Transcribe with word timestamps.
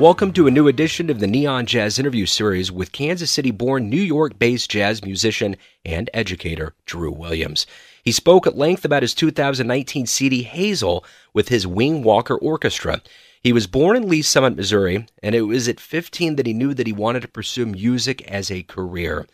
Welcome 0.00 0.32
to 0.32 0.46
a 0.46 0.50
new 0.50 0.66
edition 0.66 1.10
of 1.10 1.20
the 1.20 1.26
Neon 1.26 1.66
Jazz 1.66 1.98
interview 1.98 2.24
series 2.24 2.72
with 2.72 2.90
Kansas 2.90 3.30
City 3.30 3.50
born 3.50 3.90
New 3.90 4.00
York 4.00 4.38
based 4.38 4.70
jazz 4.70 5.04
musician 5.04 5.56
and 5.84 6.08
educator 6.14 6.74
Drew 6.86 7.12
Williams. 7.12 7.66
He 8.02 8.10
spoke 8.10 8.46
at 8.46 8.56
length 8.56 8.86
about 8.86 9.02
his 9.02 9.12
2019 9.12 10.06
CD 10.06 10.42
Hazel 10.42 11.04
with 11.34 11.50
his 11.50 11.66
Wing 11.66 12.02
Walker 12.02 12.34
Orchestra. 12.38 13.02
He 13.42 13.54
was 13.54 13.66
born 13.66 13.96
in 13.96 14.08
Lee's 14.08 14.28
Summit, 14.28 14.54
Missouri, 14.54 15.06
and 15.22 15.34
it 15.34 15.42
was 15.42 15.66
at 15.66 15.80
15 15.80 16.36
that 16.36 16.46
he 16.46 16.52
knew 16.52 16.74
that 16.74 16.86
he 16.86 16.92
wanted 16.92 17.22
to 17.22 17.28
pursue 17.28 17.64
music 17.64 18.22
as 18.30 18.50
a 18.50 18.62
career. 18.62 19.26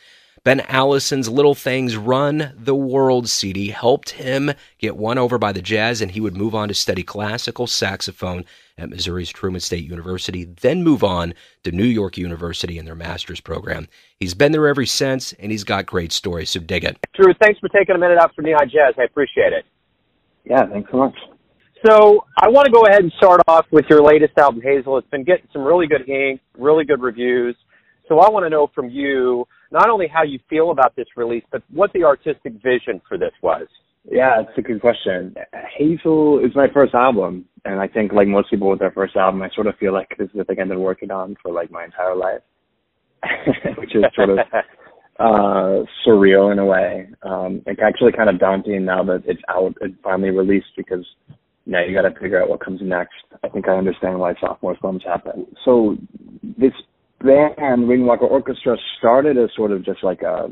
Ben 0.44 0.60
Allison's 0.60 1.28
Little 1.28 1.56
Things 1.56 1.96
Run 1.96 2.54
the 2.56 2.76
World 2.76 3.28
CD 3.28 3.70
helped 3.70 4.10
him 4.10 4.52
get 4.78 4.96
won 4.96 5.18
over 5.18 5.38
by 5.38 5.50
the 5.50 5.60
jazz, 5.60 6.00
and 6.00 6.12
he 6.12 6.20
would 6.20 6.36
move 6.36 6.54
on 6.54 6.68
to 6.68 6.74
study 6.74 7.02
classical 7.02 7.66
saxophone 7.66 8.44
at 8.78 8.90
Missouri's 8.90 9.30
Truman 9.30 9.60
State 9.60 9.84
University, 9.84 10.44
then 10.44 10.84
move 10.84 11.02
on 11.02 11.34
to 11.64 11.72
New 11.72 11.82
York 11.82 12.16
University 12.16 12.78
in 12.78 12.84
their 12.84 12.94
master's 12.94 13.40
program. 13.40 13.88
He's 14.20 14.34
been 14.34 14.52
there 14.52 14.68
ever 14.68 14.86
since, 14.86 15.32
and 15.32 15.50
he's 15.50 15.64
got 15.64 15.84
great 15.84 16.12
stories, 16.12 16.50
so 16.50 16.60
dig 16.60 16.84
it. 16.84 16.96
Drew, 17.14 17.34
thanks 17.42 17.58
for 17.58 17.68
taking 17.70 17.96
a 17.96 17.98
minute 17.98 18.18
out 18.18 18.36
for 18.36 18.42
Neon 18.42 18.68
Jazz. 18.68 18.94
I 18.98 19.02
appreciate 19.02 19.52
it. 19.52 19.64
Yeah, 20.44 20.64
thanks 20.66 20.92
so 20.92 20.98
much. 20.98 21.16
So 21.84 22.24
I 22.38 22.48
want 22.48 22.66
to 22.66 22.72
go 22.72 22.86
ahead 22.86 23.02
and 23.02 23.12
start 23.18 23.40
off 23.48 23.66
with 23.70 23.84
your 23.90 24.02
latest 24.02 24.32
album, 24.38 24.62
Hazel. 24.62 24.96
It's 24.98 25.08
been 25.10 25.24
getting 25.24 25.46
some 25.52 25.62
really 25.62 25.86
good 25.86 26.08
ink, 26.08 26.40
really 26.58 26.84
good 26.84 27.00
reviews. 27.00 27.56
So 28.08 28.20
I 28.20 28.30
want 28.30 28.46
to 28.46 28.50
know 28.50 28.70
from 28.74 28.88
you 28.88 29.46
not 29.70 29.90
only 29.90 30.06
how 30.06 30.22
you 30.22 30.38
feel 30.48 30.70
about 30.70 30.94
this 30.96 31.06
release, 31.16 31.44
but 31.50 31.62
what 31.72 31.92
the 31.92 32.04
artistic 32.04 32.54
vision 32.62 33.00
for 33.08 33.18
this 33.18 33.32
was. 33.42 33.66
Yeah, 34.10 34.40
it's 34.40 34.56
a 34.56 34.62
good 34.62 34.80
question. 34.80 35.34
Hazel 35.76 36.38
is 36.38 36.52
my 36.54 36.68
first 36.72 36.94
album, 36.94 37.44
and 37.64 37.80
I 37.80 37.88
think 37.88 38.12
like 38.12 38.28
most 38.28 38.50
people 38.50 38.70
with 38.70 38.78
their 38.78 38.92
first 38.92 39.16
album, 39.16 39.42
I 39.42 39.50
sort 39.54 39.66
of 39.66 39.74
feel 39.78 39.92
like 39.92 40.08
this 40.16 40.28
is 40.28 40.36
the 40.36 40.44
thing 40.44 40.60
I've 40.60 40.68
been 40.68 40.80
working 40.80 41.10
on 41.10 41.36
for 41.42 41.52
like 41.52 41.72
my 41.72 41.84
entire 41.84 42.14
life, 42.14 42.42
which 43.78 43.94
is 43.96 44.04
sort 44.14 44.30
of 44.30 44.38
uh 45.18 45.82
surreal 46.06 46.52
in 46.52 46.58
a 46.58 46.64
way. 46.64 47.08
Um 47.22 47.62
it's 47.66 47.80
actually 47.84 48.12
kind 48.12 48.30
of 48.30 48.38
daunting 48.38 48.84
now 48.84 49.02
that 49.04 49.22
it's 49.26 49.42
out 49.48 49.74
and 49.80 49.96
finally 50.04 50.30
released 50.30 50.66
because 50.76 51.04
now 51.66 51.84
you 51.84 51.94
got 51.94 52.08
to 52.08 52.18
figure 52.18 52.40
out 52.40 52.48
what 52.48 52.64
comes 52.64 52.80
next. 52.82 53.14
I 53.42 53.48
think 53.48 53.68
I 53.68 53.72
understand 53.72 54.18
why 54.18 54.34
sophomore 54.40 54.76
slumps 54.80 55.04
happen. 55.04 55.46
So 55.64 55.96
this 56.56 56.72
band, 57.20 57.88
Wing 57.88 58.06
Walker 58.06 58.26
Orchestra, 58.26 58.76
started 58.98 59.36
as 59.36 59.50
sort 59.56 59.72
of 59.72 59.84
just 59.84 60.04
like 60.04 60.22
a, 60.22 60.48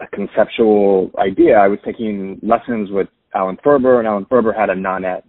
a 0.00 0.06
conceptual 0.12 1.12
idea. 1.18 1.54
I 1.54 1.68
was 1.68 1.78
taking 1.84 2.40
lessons 2.42 2.90
with 2.90 3.06
Alan 3.34 3.58
Ferber, 3.62 4.00
and 4.00 4.08
Alan 4.08 4.26
Ferber 4.28 4.52
had 4.52 4.70
a 4.70 4.74
nonet. 4.74 5.22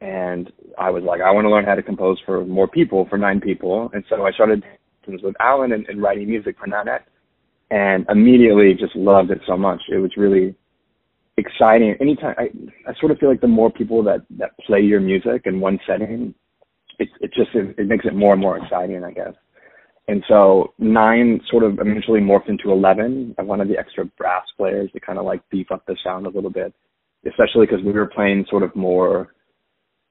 And 0.00 0.52
I 0.78 0.90
was 0.90 1.02
like, 1.02 1.20
I 1.20 1.32
want 1.32 1.46
to 1.46 1.50
learn 1.50 1.64
how 1.64 1.74
to 1.74 1.82
compose 1.82 2.18
for 2.24 2.44
more 2.44 2.68
people, 2.68 3.06
for 3.10 3.18
nine 3.18 3.40
people. 3.40 3.90
And 3.92 4.04
so 4.08 4.24
I 4.24 4.30
started 4.30 4.62
with 5.08 5.34
Alan 5.40 5.72
and, 5.72 5.86
and 5.88 6.02
writing 6.02 6.28
music 6.28 6.56
for 6.58 6.66
nonet, 6.66 7.06
and 7.70 8.06
immediately 8.08 8.74
just 8.78 8.94
loved 8.94 9.30
it 9.30 9.40
so 9.46 9.56
much. 9.56 9.80
It 9.90 9.98
was 9.98 10.12
really 10.16 10.54
exciting. 11.36 11.94
Anytime 12.00 12.34
I, 12.38 12.48
I 12.88 12.94
sort 13.00 13.12
of 13.12 13.18
feel 13.18 13.28
like 13.28 13.40
the 13.40 13.46
more 13.46 13.70
people 13.70 14.02
that 14.04 14.24
that 14.38 14.50
play 14.66 14.80
your 14.80 15.00
music 15.00 15.42
in 15.44 15.60
one 15.60 15.78
setting, 15.86 16.34
it 16.98 17.08
it 17.20 17.32
just 17.34 17.50
it, 17.54 17.74
it 17.78 17.86
makes 17.86 18.04
it 18.04 18.14
more 18.14 18.32
and 18.32 18.42
more 18.42 18.58
exciting, 18.58 19.04
I 19.04 19.12
guess. 19.12 19.34
And 20.08 20.22
so 20.28 20.72
nine 20.78 21.40
sort 21.50 21.64
of 21.64 21.78
eventually 21.80 22.20
morphed 22.20 22.48
into 22.48 22.70
11. 22.70 23.34
I 23.38 23.42
wanted 23.42 23.68
the 23.68 23.78
extra 23.78 24.04
brass 24.04 24.44
players 24.56 24.90
to 24.92 25.00
kind 25.00 25.18
of 25.18 25.24
like 25.24 25.42
beef 25.50 25.72
up 25.72 25.84
the 25.86 25.96
sound 26.04 26.26
a 26.26 26.30
little 26.30 26.50
bit, 26.50 26.72
especially 27.26 27.66
because 27.66 27.84
we 27.84 27.92
were 27.92 28.06
playing 28.06 28.46
sort 28.48 28.62
of 28.62 28.74
more 28.76 29.34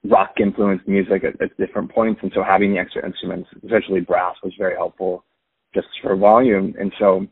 rock 0.03 0.33
influenced 0.39 0.87
music 0.87 1.23
at, 1.23 1.41
at 1.41 1.57
different 1.57 1.91
points. 1.93 2.19
And 2.23 2.31
so 2.35 2.43
having 2.43 2.73
the 2.73 2.79
extra 2.79 3.05
instruments, 3.05 3.49
especially 3.63 4.01
brass, 4.01 4.35
was 4.43 4.53
very 4.57 4.75
helpful 4.75 5.23
just 5.73 5.87
for 6.01 6.15
volume. 6.17 6.73
And 6.77 6.91
so 6.99 7.25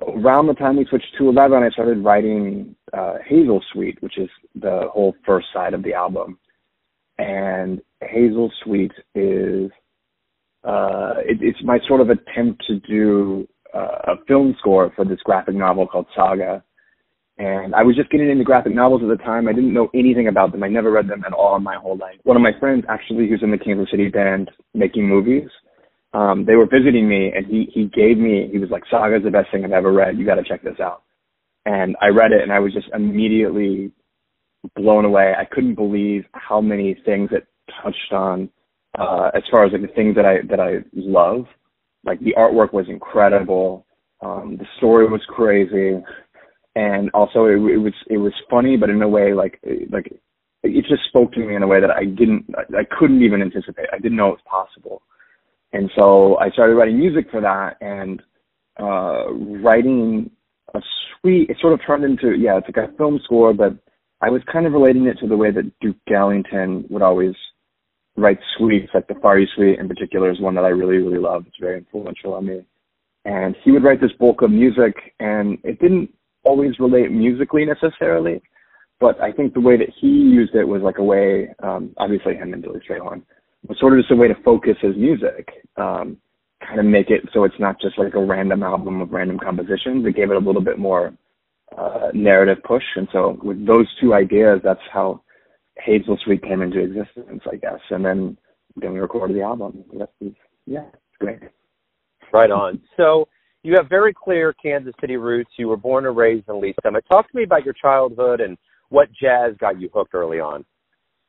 around 0.00 0.46
the 0.46 0.54
time 0.54 0.76
we 0.76 0.86
switched 0.88 1.14
to 1.18 1.28
11, 1.28 1.62
I 1.62 1.70
started 1.70 2.04
writing 2.04 2.74
uh, 2.92 3.14
Hazel 3.26 3.62
Suite, 3.72 3.98
which 4.00 4.18
is 4.18 4.28
the 4.54 4.88
whole 4.92 5.14
first 5.26 5.46
side 5.52 5.74
of 5.74 5.82
the 5.82 5.94
album. 5.94 6.38
And 7.18 7.80
Hazel 8.00 8.50
Suite 8.64 8.92
is 9.14 9.70
uh, 10.64 11.14
it, 11.18 11.38
it's 11.40 11.58
my 11.64 11.78
sort 11.88 12.00
of 12.00 12.08
attempt 12.10 12.62
to 12.68 12.78
do 12.80 13.48
uh, 13.74 14.12
a 14.12 14.24
film 14.28 14.54
score 14.58 14.92
for 14.94 15.04
this 15.04 15.20
graphic 15.24 15.54
novel 15.54 15.86
called 15.86 16.06
Saga. 16.14 16.62
And 17.38 17.74
I 17.74 17.82
was 17.82 17.96
just 17.96 18.10
getting 18.10 18.30
into 18.30 18.44
graphic 18.44 18.74
novels 18.74 19.02
at 19.02 19.08
the 19.08 19.22
time. 19.24 19.48
I 19.48 19.52
didn't 19.52 19.72
know 19.72 19.88
anything 19.94 20.28
about 20.28 20.52
them. 20.52 20.62
I 20.62 20.68
never 20.68 20.90
read 20.90 21.08
them 21.08 21.24
at 21.26 21.32
all 21.32 21.56
in 21.56 21.62
my 21.62 21.76
whole 21.76 21.96
life. 21.96 22.16
One 22.22 22.36
of 22.36 22.42
my 22.42 22.52
friends, 22.60 22.84
actually, 22.88 23.28
who's 23.28 23.42
in 23.42 23.50
the 23.50 23.58
Kansas 23.58 23.90
City 23.90 24.08
band 24.08 24.50
making 24.74 25.08
movies, 25.08 25.48
um, 26.14 26.44
they 26.44 26.56
were 26.56 26.66
visiting 26.66 27.08
me, 27.08 27.32
and 27.34 27.46
he 27.46 27.68
he 27.72 27.84
gave 27.84 28.18
me. 28.18 28.48
He 28.52 28.58
was 28.58 28.70
like, 28.70 28.84
"Saga's 28.90 29.24
the 29.24 29.30
best 29.30 29.50
thing 29.50 29.64
I've 29.64 29.72
ever 29.72 29.92
read. 29.92 30.18
You 30.18 30.26
got 30.26 30.36
to 30.36 30.44
check 30.44 30.62
this 30.62 30.80
out." 30.80 31.02
And 31.64 31.96
I 32.02 32.08
read 32.08 32.32
it, 32.32 32.42
and 32.42 32.52
I 32.52 32.58
was 32.58 32.72
just 32.72 32.88
immediately 32.94 33.92
blown 34.76 35.04
away. 35.04 35.32
I 35.38 35.44
couldn't 35.44 35.74
believe 35.74 36.24
how 36.32 36.60
many 36.60 36.96
things 37.04 37.30
it 37.32 37.46
touched 37.82 38.12
on 38.12 38.50
uh, 38.98 39.30
as 39.34 39.42
far 39.50 39.64
as 39.64 39.72
like 39.72 39.82
the 39.82 39.88
things 39.88 40.14
that 40.16 40.26
I 40.26 40.38
that 40.48 40.60
I 40.60 40.84
love. 40.94 41.46
Like 42.04 42.20
the 42.20 42.34
artwork 42.36 42.72
was 42.72 42.86
incredible, 42.88 43.86
um, 44.22 44.56
the 44.58 44.66
story 44.78 45.06
was 45.06 45.22
crazy, 45.28 46.02
and 46.74 47.10
also 47.14 47.46
it, 47.46 47.56
it 47.56 47.78
was 47.78 47.94
it 48.08 48.18
was 48.18 48.32
funny, 48.50 48.76
but 48.76 48.90
in 48.90 49.02
a 49.02 49.08
way 49.08 49.34
like 49.34 49.60
like 49.90 50.12
it 50.62 50.84
just 50.88 51.04
spoke 51.08 51.32
to 51.32 51.40
me 51.40 51.56
in 51.56 51.62
a 51.62 51.66
way 51.66 51.80
that 51.80 51.90
I 51.90 52.04
didn't 52.04 52.46
I 52.76 52.84
couldn't 52.98 53.22
even 53.22 53.42
anticipate. 53.42 53.86
I 53.92 53.98
didn't 53.98 54.16
know 54.16 54.28
it 54.28 54.40
was 54.42 54.50
possible, 54.50 55.02
and 55.72 55.90
so 55.98 56.38
I 56.38 56.50
started 56.50 56.74
writing 56.74 56.98
music 56.98 57.26
for 57.30 57.40
that 57.40 57.76
and 57.80 58.22
uh, 58.78 59.32
writing 59.62 60.30
a 60.74 60.80
suite. 61.20 61.50
It 61.50 61.56
sort 61.60 61.72
of 61.72 61.80
turned 61.86 62.04
into 62.04 62.36
yeah, 62.36 62.58
it's 62.58 62.66
like 62.74 62.88
a 62.88 62.96
film 62.96 63.20
score, 63.24 63.52
but 63.54 63.76
I 64.20 64.30
was 64.30 64.42
kind 64.50 64.66
of 64.66 64.72
relating 64.72 65.06
it 65.06 65.18
to 65.20 65.26
the 65.26 65.36
way 65.36 65.50
that 65.50 65.72
Duke 65.80 65.96
Ellington 66.12 66.84
would 66.90 67.02
always 67.02 67.34
write 68.16 68.38
suites, 68.56 68.90
like 68.94 69.08
the 69.08 69.14
Far 69.20 69.38
East 69.38 69.52
Suite 69.56 69.78
in 69.78 69.88
particular 69.88 70.30
is 70.30 70.40
one 70.40 70.54
that 70.54 70.64
I 70.64 70.68
really, 70.68 70.98
really 70.98 71.18
love. 71.18 71.44
It's 71.46 71.56
very 71.58 71.78
influential 71.78 72.34
on 72.34 72.46
me. 72.46 72.60
And 73.24 73.56
he 73.64 73.70
would 73.70 73.84
write 73.84 74.00
this 74.00 74.12
bulk 74.18 74.42
of 74.42 74.50
music, 74.50 74.94
and 75.20 75.58
it 75.64 75.80
didn't 75.80 76.10
always 76.44 76.78
relate 76.78 77.10
musically 77.10 77.64
necessarily, 77.64 78.42
but 79.00 79.20
I 79.20 79.32
think 79.32 79.54
the 79.54 79.60
way 79.60 79.76
that 79.76 79.88
he 80.00 80.08
used 80.08 80.54
it 80.54 80.64
was 80.64 80.82
like 80.82 80.98
a 80.98 81.04
way, 81.04 81.54
um, 81.62 81.94
obviously 81.98 82.34
him 82.34 82.52
and 82.52 82.62
Billy 82.62 82.80
Strayhorn, 82.88 83.22
was 83.68 83.78
sort 83.78 83.92
of 83.92 84.00
just 84.00 84.10
a 84.10 84.16
way 84.16 84.28
to 84.28 84.42
focus 84.44 84.76
his 84.80 84.96
music, 84.96 85.48
um, 85.76 86.16
kind 86.66 86.80
of 86.80 86.86
make 86.86 87.10
it 87.10 87.22
so 87.32 87.44
it's 87.44 87.58
not 87.58 87.80
just 87.80 87.98
like 87.98 88.14
a 88.14 88.24
random 88.24 88.62
album 88.62 89.00
of 89.00 89.12
random 89.12 89.38
compositions. 89.38 90.06
It 90.06 90.16
gave 90.16 90.30
it 90.30 90.36
a 90.36 90.44
little 90.44 90.62
bit 90.62 90.78
more 90.78 91.12
uh, 91.76 92.08
narrative 92.12 92.62
push, 92.64 92.84
and 92.96 93.08
so 93.12 93.38
with 93.42 93.66
those 93.66 93.86
two 94.00 94.14
ideas, 94.14 94.60
that's 94.62 94.80
how 94.92 95.22
Hazel 95.78 96.18
Suite 96.24 96.42
came 96.42 96.62
into 96.62 96.80
existence, 96.80 97.42
I 97.50 97.56
guess, 97.56 97.80
and 97.90 98.04
then 98.04 98.36
then 98.76 98.92
we 98.92 99.00
recorded 99.00 99.36
the 99.36 99.42
album. 99.42 99.84
yeah, 100.66 100.84
it's 100.94 101.18
great. 101.20 101.38
Right 102.32 102.50
on. 102.50 102.80
So 102.96 103.28
you 103.62 103.74
have 103.76 103.88
very 103.88 104.14
clear 104.14 104.54
Kansas 104.54 104.94
City 105.00 105.16
roots. 105.16 105.50
You 105.58 105.68
were 105.68 105.76
born 105.76 106.06
and 106.06 106.16
raised 106.16 106.48
in 106.48 106.60
Lee's 106.60 106.74
Summit. 106.82 107.04
Talk 107.10 107.30
to 107.30 107.36
me 107.36 107.44
about 107.44 107.64
your 107.64 107.74
childhood 107.74 108.40
and 108.40 108.56
what 108.88 109.08
jazz 109.12 109.54
got 109.58 109.80
you 109.80 109.90
hooked 109.92 110.14
early 110.14 110.40
on. 110.40 110.64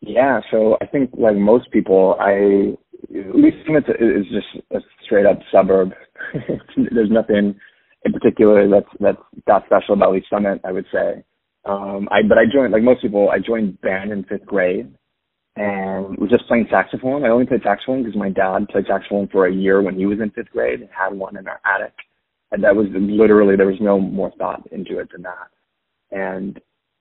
Yeah, 0.05 0.41
so 0.51 0.77
I 0.81 0.85
think 0.85 1.11
like 1.17 1.37
most 1.37 1.71
people, 1.71 2.17
I 2.19 2.75
Lee's 3.09 3.53
Summit 3.65 3.85
is 3.99 4.25
just 4.31 4.65
a 4.71 4.79
straight 5.05 5.25
up 5.25 5.39
suburb. 5.49 5.91
There's 6.75 7.09
nothing 7.09 7.55
in 8.03 8.11
particular 8.11 8.69
that's 8.69 8.87
that's 8.99 9.17
that 9.47 9.63
special 9.65 9.95
about 9.95 10.11
Lee's 10.11 10.23
Summit. 10.29 10.59
I 10.65 10.73
would 10.73 10.85
say. 10.91 11.23
Um, 11.63 12.09
I 12.11 12.21
but 12.27 12.37
I 12.37 12.43
joined 12.53 12.73
like 12.73 12.83
most 12.83 13.01
people. 13.01 13.29
I 13.29 13.39
joined 13.39 13.79
band 13.79 14.11
in 14.11 14.25
fifth 14.25 14.45
grade, 14.45 14.93
and 15.55 16.17
was 16.17 16.29
just 16.29 16.47
playing 16.49 16.67
saxophone. 16.69 17.23
I 17.23 17.29
only 17.29 17.45
played 17.45 17.63
saxophone 17.63 18.03
because 18.03 18.19
my 18.19 18.29
dad 18.29 18.67
played 18.69 18.87
saxophone 18.89 19.29
for 19.31 19.47
a 19.47 19.53
year 19.53 19.81
when 19.81 19.95
he 19.95 20.05
was 20.05 20.19
in 20.19 20.31
fifth 20.31 20.49
grade 20.49 20.81
and 20.81 20.89
had 20.91 21.17
one 21.17 21.37
in 21.37 21.47
our 21.47 21.61
attic, 21.63 21.93
and 22.51 22.61
that 22.65 22.75
was 22.75 22.87
literally 22.91 23.55
there 23.55 23.67
was 23.67 23.79
no 23.79 24.01
more 24.01 24.33
thought 24.37 24.67
into 24.73 24.99
it 24.99 25.07
than 25.13 25.21
that. 25.21 25.47
And 26.11 26.59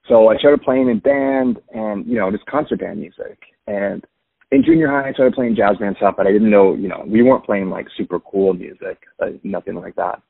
so 0.09 0.29
I 0.29 0.37
started 0.37 0.63
playing 0.63 0.89
in 0.89 0.99
band 0.99 1.59
and 1.73 2.07
you 2.07 2.17
know 2.17 2.31
just 2.31 2.47
concert 2.47 2.81
band 2.81 3.01
music. 3.01 3.39
And 3.67 4.05
in 4.51 4.65
junior 4.65 4.89
high, 4.89 5.09
I 5.09 5.13
started 5.13 5.35
playing 5.35 5.57
jazz 5.57 5.77
band 5.79 5.97
stuff, 5.97 6.15
but 6.17 6.27
I 6.27 6.33
didn't 6.33 6.51
know 6.51 6.75
you 6.75 6.89
know 6.89 7.05
we 7.07 7.23
weren't 7.23 7.45
playing 7.45 7.71
like 7.71 7.87
super 7.97 8.21
cool 8.21 8.55
music, 8.55 8.99
uh, 9.23 9.27
nothing 9.43 9.75
like 9.75 9.97
that. 9.97 10.21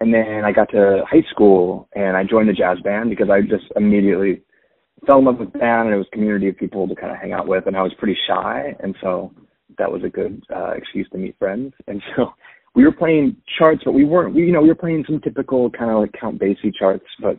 And 0.00 0.14
then 0.14 0.42
I 0.44 0.52
got 0.52 0.70
to 0.70 1.02
high 1.08 1.24
school 1.30 1.88
and 1.94 2.16
I 2.16 2.24
joined 2.24 2.48
the 2.48 2.54
jazz 2.54 2.78
band 2.82 3.10
because 3.10 3.28
I 3.30 3.42
just 3.42 3.70
immediately 3.76 4.42
fell 5.06 5.18
in 5.18 5.26
love 5.26 5.38
with 5.38 5.52
band 5.52 5.88
and 5.88 5.94
it 5.94 5.98
was 5.98 6.06
a 6.10 6.16
community 6.16 6.48
of 6.48 6.56
people 6.56 6.88
to 6.88 6.94
kind 6.94 7.12
of 7.12 7.18
hang 7.18 7.32
out 7.32 7.46
with 7.46 7.66
and 7.66 7.76
I 7.76 7.82
was 7.82 7.92
pretty 7.98 8.16
shy. 8.26 8.74
And 8.82 8.96
so 9.02 9.30
that 9.76 9.92
was 9.92 10.02
a 10.02 10.08
good 10.08 10.42
uh, 10.54 10.70
excuse 10.70 11.08
to 11.12 11.18
meet 11.18 11.38
friends. 11.38 11.74
And 11.86 12.02
so 12.16 12.30
we 12.74 12.84
were 12.84 12.92
playing 12.92 13.36
charts, 13.58 13.82
but 13.84 13.92
we 13.92 14.04
weren't. 14.04 14.34
We, 14.34 14.42
you 14.42 14.52
know, 14.52 14.62
we 14.62 14.68
were 14.68 14.74
playing 14.74 15.04
some 15.06 15.20
typical 15.20 15.70
kind 15.70 15.90
of 15.90 15.98
like 15.98 16.12
Count 16.18 16.40
Basie 16.40 16.74
charts, 16.76 17.04
but 17.20 17.38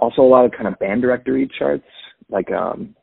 also 0.00 0.22
a 0.22 0.28
lot 0.28 0.44
of 0.44 0.52
kind 0.52 0.66
of 0.66 0.78
band 0.78 1.02
directory 1.02 1.50
charts, 1.58 1.84
like 2.28 2.50
um, 2.50 2.94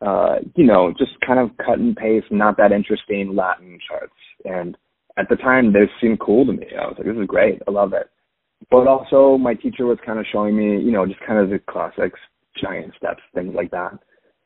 uh, 0.00 0.36
you 0.56 0.64
know, 0.66 0.92
just 0.98 1.12
kind 1.24 1.38
of 1.38 1.56
cut 1.58 1.78
and 1.78 1.96
paste, 1.96 2.26
not 2.30 2.56
that 2.56 2.72
interesting 2.72 3.34
Latin 3.34 3.78
charts. 3.88 4.14
And 4.44 4.76
at 5.16 5.28
the 5.28 5.36
time, 5.36 5.72
they 5.72 5.80
seemed 6.00 6.20
cool 6.20 6.46
to 6.46 6.52
me. 6.52 6.66
I 6.72 6.86
was 6.86 6.96
like, 6.98 7.06
this 7.06 7.16
is 7.16 7.26
great. 7.26 7.62
I 7.68 7.70
love 7.70 7.92
it. 7.92 8.08
But 8.70 8.86
also, 8.86 9.38
my 9.38 9.54
teacher 9.54 9.86
was 9.86 9.98
kind 10.04 10.18
of 10.18 10.26
showing 10.32 10.56
me, 10.56 10.82
you 10.82 10.92
know, 10.92 11.06
just 11.06 11.20
kind 11.26 11.38
of 11.38 11.50
the 11.50 11.60
classics, 11.70 12.18
giant 12.60 12.94
steps, 12.96 13.22
things 13.34 13.54
like 13.54 13.70
that. 13.70 13.98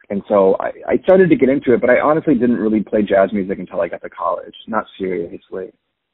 And 0.08 0.22
so 0.28 0.56
I, 0.60 0.70
I 0.88 0.98
started 1.02 1.30
to 1.30 1.36
get 1.36 1.48
into 1.48 1.74
it, 1.74 1.80
but 1.80 1.90
I 1.90 2.00
honestly 2.00 2.34
didn't 2.34 2.56
really 2.56 2.82
play 2.82 3.02
jazz 3.02 3.30
music 3.32 3.58
until 3.58 3.80
I 3.80 3.88
got 3.88 4.02
to 4.02 4.10
college, 4.10 4.54
not 4.68 4.84
seriously. 4.98 5.72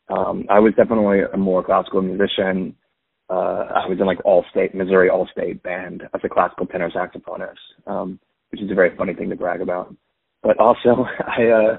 Um, 0.09 0.45
I 0.51 0.59
was 0.59 0.73
definitely 0.77 1.21
a 1.33 1.37
more 1.37 1.65
classical 1.65 2.03
musician. 2.03 2.75
Uh, 3.33 3.67
I 3.85 3.89
was 3.89 3.99
in 3.99 4.07
like 4.07 4.25
all 4.25 4.45
state, 4.51 4.75
Missouri 4.75 5.09
all 5.09 5.29
state 5.33 5.63
band 5.63 6.03
as 6.15 6.21
a 6.23 6.29
classical 6.29 6.67
tenor 6.67 6.91
saxophonist, 6.91 7.57
um, 7.87 8.19
which 8.51 8.61
is 8.61 8.71
a 8.71 8.75
very 8.75 8.95
funny 8.97 9.15
thing 9.15 9.31
to 9.31 9.37
brag 9.37 9.61
about. 9.63 9.95
But 10.43 10.59
also, 10.59 11.07
I, 11.27 11.45
uh, 11.47 11.79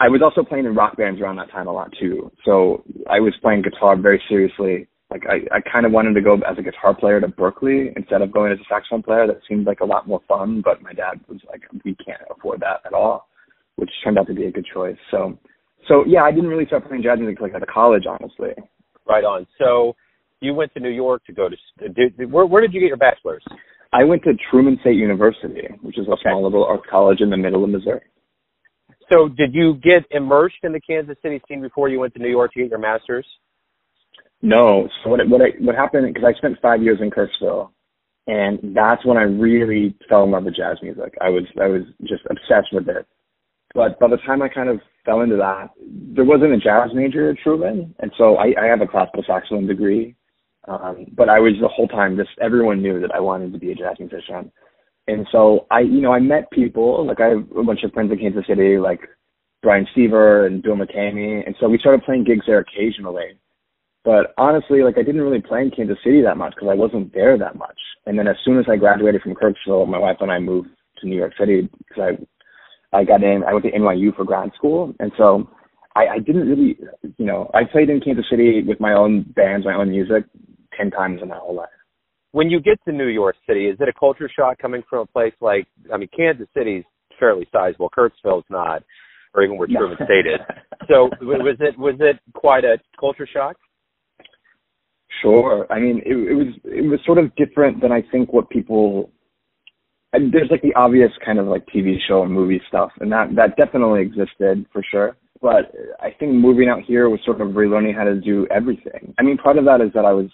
I 0.00 0.08
was 0.08 0.22
also 0.22 0.46
playing 0.46 0.64
in 0.64 0.74
rock 0.74 0.96
bands 0.96 1.20
around 1.20 1.36
that 1.36 1.50
time 1.50 1.68
a 1.68 1.72
lot 1.72 1.92
too. 2.00 2.32
So 2.44 2.82
I 3.08 3.20
was 3.20 3.34
playing 3.42 3.62
guitar 3.62 3.96
very 3.96 4.20
seriously 4.28 4.88
like 5.12 5.24
I, 5.28 5.56
I 5.56 5.60
kind 5.60 5.84
of 5.84 5.92
wanted 5.92 6.14
to 6.14 6.22
go 6.22 6.36
as 6.36 6.56
a 6.58 6.62
guitar 6.62 6.94
player 6.94 7.20
to 7.20 7.28
Berklee 7.28 7.92
instead 7.96 8.22
of 8.22 8.32
going 8.32 8.50
as 8.50 8.58
a 8.58 8.64
saxophone 8.68 9.02
player. 9.02 9.26
That 9.26 9.40
seemed 9.46 9.66
like 9.66 9.80
a 9.80 9.84
lot 9.84 10.08
more 10.08 10.20
fun, 10.26 10.62
but 10.64 10.80
my 10.80 10.94
dad 10.94 11.20
was 11.28 11.38
like, 11.48 11.60
we 11.84 11.94
can't 11.96 12.22
afford 12.30 12.60
that 12.60 12.80
at 12.86 12.94
all, 12.94 13.28
which 13.76 13.90
turned 14.02 14.18
out 14.18 14.26
to 14.28 14.34
be 14.34 14.46
a 14.46 14.50
good 14.50 14.66
choice. 14.72 14.96
So, 15.10 15.38
so 15.86 16.04
yeah, 16.06 16.22
I 16.22 16.30
didn't 16.30 16.48
really 16.48 16.64
start 16.64 16.88
playing 16.88 17.02
jazz 17.02 17.18
music 17.18 17.38
until 17.38 17.52
like 17.52 17.62
at 17.62 17.68
college, 17.68 18.04
honestly. 18.08 18.54
Right 19.06 19.24
on. 19.24 19.46
So 19.58 19.94
you 20.42 20.54
went 20.54 20.72
to 20.74 20.80
New 20.80 20.90
York 20.90 21.24
to 21.26 21.32
go 21.32 21.48
to, 21.48 21.88
did, 21.88 22.30
where, 22.30 22.46
where 22.46 22.62
did 22.62 22.72
you 22.74 22.80
get 22.80 22.88
your 22.88 22.96
bachelor's? 22.96 23.44
I 23.92 24.04
went 24.04 24.22
to 24.24 24.32
Truman 24.50 24.78
State 24.80 24.96
University, 24.96 25.68
which 25.82 25.98
is 25.98 26.06
a 26.08 26.12
okay. 26.12 26.22
small 26.24 26.42
little 26.42 26.64
art 26.64 26.80
college 26.90 27.20
in 27.20 27.30
the 27.30 27.36
middle 27.36 27.62
of 27.62 27.70
Missouri. 27.70 28.00
So 29.12 29.28
did 29.28 29.52
you 29.52 29.74
get 29.74 30.04
immersed 30.10 30.56
in 30.62 30.72
the 30.72 30.80
Kansas 30.80 31.16
City 31.22 31.40
scene 31.46 31.60
before 31.60 31.88
you 31.88 32.00
went 32.00 32.14
to 32.14 32.20
New 32.20 32.30
York 32.30 32.52
to 32.54 32.60
get 32.60 32.70
your 32.70 32.78
master's? 32.78 33.26
No. 34.40 34.88
So 35.02 35.10
what 35.10 35.20
what 35.28 35.42
I, 35.42 35.48
what 35.60 35.74
happened 35.74 36.12
because 36.12 36.26
I 36.26 36.36
spent 36.38 36.58
five 36.62 36.82
years 36.82 36.98
in 37.00 37.10
Kirksville, 37.10 37.70
and 38.26 38.74
that's 38.74 39.04
when 39.04 39.16
I 39.16 39.22
really 39.22 39.94
fell 40.08 40.24
in 40.24 40.30
love 40.30 40.44
with 40.44 40.56
jazz 40.56 40.78
music. 40.82 41.14
I 41.20 41.28
was 41.28 41.44
I 41.60 41.66
was 41.66 41.82
just 42.02 42.22
obsessed 42.30 42.72
with 42.72 42.88
it. 42.88 43.06
But 43.74 43.98
by 44.00 44.08
the 44.08 44.18
time 44.26 44.42
I 44.42 44.48
kind 44.48 44.68
of 44.68 44.80
fell 45.04 45.20
into 45.20 45.36
that, 45.36 45.70
there 46.14 46.24
wasn't 46.24 46.52
a 46.52 46.58
jazz 46.58 46.90
major 46.94 47.30
at 47.30 47.38
Truman, 47.42 47.94
and 48.00 48.10
so 48.18 48.36
I, 48.36 48.52
I 48.60 48.66
have 48.66 48.82
a 48.82 48.86
classical 48.86 49.24
saxophone 49.26 49.66
degree. 49.66 50.14
Um, 50.68 51.06
but 51.16 51.28
I 51.28 51.40
was 51.40 51.54
the 51.60 51.68
whole 51.68 51.88
time 51.88 52.16
just 52.16 52.30
everyone 52.40 52.82
knew 52.82 53.00
that 53.00 53.14
I 53.14 53.20
wanted 53.20 53.52
to 53.52 53.58
be 53.58 53.72
a 53.72 53.74
jazz 53.74 53.96
musician, 53.98 54.52
and 55.08 55.26
so 55.32 55.66
I 55.70 55.80
you 55.80 56.00
know 56.00 56.12
I 56.12 56.20
met 56.20 56.50
people 56.50 57.04
like 57.06 57.20
I 57.20 57.30
have 57.30 57.44
a 57.56 57.64
bunch 57.64 57.82
of 57.82 57.92
friends 57.92 58.12
in 58.12 58.18
Kansas 58.18 58.44
City 58.46 58.78
like 58.78 59.00
Brian 59.62 59.86
Steever 59.96 60.46
and 60.46 60.62
Bill 60.62 60.76
McKemy, 60.76 61.44
and 61.44 61.56
so 61.58 61.68
we 61.68 61.78
started 61.78 62.04
playing 62.04 62.24
gigs 62.24 62.46
there 62.46 62.60
occasionally. 62.60 63.38
But 64.04 64.34
honestly, 64.38 64.82
like 64.82 64.98
I 64.98 65.02
didn't 65.02 65.20
really 65.20 65.40
play 65.40 65.62
in 65.62 65.70
Kansas 65.70 65.98
City 66.04 66.22
that 66.22 66.36
much 66.36 66.54
because 66.54 66.68
I 66.70 66.74
wasn't 66.74 67.12
there 67.12 67.36
that 67.38 67.56
much. 67.56 67.78
And 68.06 68.18
then 68.18 68.26
as 68.26 68.36
soon 68.44 68.58
as 68.58 68.66
I 68.68 68.76
graduated 68.76 69.22
from 69.22 69.34
Kirksville, 69.34 69.88
my 69.88 69.98
wife 69.98 70.16
and 70.20 70.30
I 70.30 70.38
moved 70.38 70.68
to 71.00 71.08
New 71.08 71.16
York 71.16 71.32
City 71.38 71.68
because 71.78 72.16
I 72.92 72.96
I 72.96 73.04
got 73.04 73.22
in. 73.22 73.42
I 73.46 73.52
went 73.52 73.64
to 73.64 73.72
NYU 73.72 74.14
for 74.14 74.24
grad 74.24 74.50
school, 74.56 74.94
and 75.00 75.10
so 75.16 75.48
I, 75.94 76.06
I 76.06 76.18
didn't 76.18 76.48
really, 76.48 76.78
you 77.16 77.26
know, 77.26 77.50
I 77.54 77.64
played 77.64 77.90
in 77.90 78.00
Kansas 78.00 78.26
City 78.30 78.62
with 78.66 78.80
my 78.80 78.92
own 78.92 79.22
bands, 79.34 79.66
my 79.66 79.74
own 79.74 79.90
music, 79.90 80.24
ten 80.76 80.90
times 80.90 81.20
in 81.22 81.28
my 81.28 81.36
whole 81.36 81.54
life. 81.54 81.68
When 82.32 82.48
you 82.48 82.60
get 82.60 82.78
to 82.86 82.92
New 82.92 83.08
York 83.08 83.36
City, 83.46 83.66
is 83.66 83.76
it 83.80 83.88
a 83.88 83.92
culture 83.98 84.30
shock 84.34 84.58
coming 84.58 84.82
from 84.88 85.00
a 85.00 85.06
place 85.06 85.34
like 85.40 85.66
I 85.92 85.96
mean, 85.96 86.08
Kansas 86.16 86.48
City's 86.56 86.84
fairly 87.18 87.46
sizable. 87.52 87.90
Kirksville's 87.90 88.44
not, 88.50 88.82
or 89.34 89.42
even 89.42 89.56
where 89.56 89.68
Truman 89.68 89.96
stated. 90.04 90.40
So 90.88 91.10
was 91.20 91.56
it 91.60 91.78
was 91.78 91.96
it 92.00 92.18
quite 92.34 92.64
a 92.64 92.78
culture 92.98 93.28
shock? 93.32 93.56
Sure. 95.20 95.66
I 95.70 95.78
mean, 95.78 95.98
it, 96.04 96.14
it 96.14 96.34
was 96.34 96.54
it 96.64 96.90
was 96.90 97.00
sort 97.06 97.18
of 97.18 97.34
different 97.36 97.80
than 97.80 97.92
I 97.92 98.02
think 98.10 98.32
what 98.32 98.50
people. 98.50 99.10
And 100.14 100.30
there's 100.30 100.50
like 100.50 100.60
the 100.60 100.74
obvious 100.74 101.10
kind 101.24 101.38
of 101.38 101.46
like 101.46 101.64
TV 101.74 101.96
show 102.06 102.22
and 102.22 102.32
movie 102.32 102.60
stuff, 102.68 102.90
and 103.00 103.10
that 103.12 103.28
that 103.36 103.56
definitely 103.56 104.02
existed 104.02 104.66
for 104.72 104.82
sure. 104.90 105.16
But 105.40 105.74
I 106.00 106.10
think 106.18 106.34
moving 106.34 106.68
out 106.68 106.82
here 106.86 107.08
was 107.08 107.20
sort 107.24 107.40
of 107.40 107.48
relearning 107.48 107.96
how 107.96 108.04
to 108.04 108.20
do 108.20 108.46
everything. 108.50 109.14
I 109.18 109.22
mean, 109.22 109.38
part 109.38 109.58
of 109.58 109.64
that 109.64 109.80
is 109.80 109.92
that 109.94 110.04
I 110.04 110.12
was, 110.12 110.30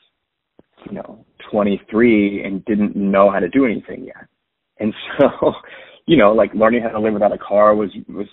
you 0.86 0.92
know, 0.92 1.25
23 1.50 2.44
and 2.44 2.64
didn't 2.64 2.96
know 2.96 3.30
how 3.30 3.38
to 3.38 3.48
do 3.48 3.64
anything 3.64 4.04
yet, 4.04 4.26
and 4.78 4.94
so, 5.19 5.52
you 6.06 6.16
know, 6.16 6.32
like 6.32 6.52
learning 6.54 6.82
how 6.82 6.90
to 6.90 7.00
live 7.00 7.12
without 7.12 7.32
a 7.32 7.38
car 7.38 7.75
was 7.75 7.90
was 8.08 8.26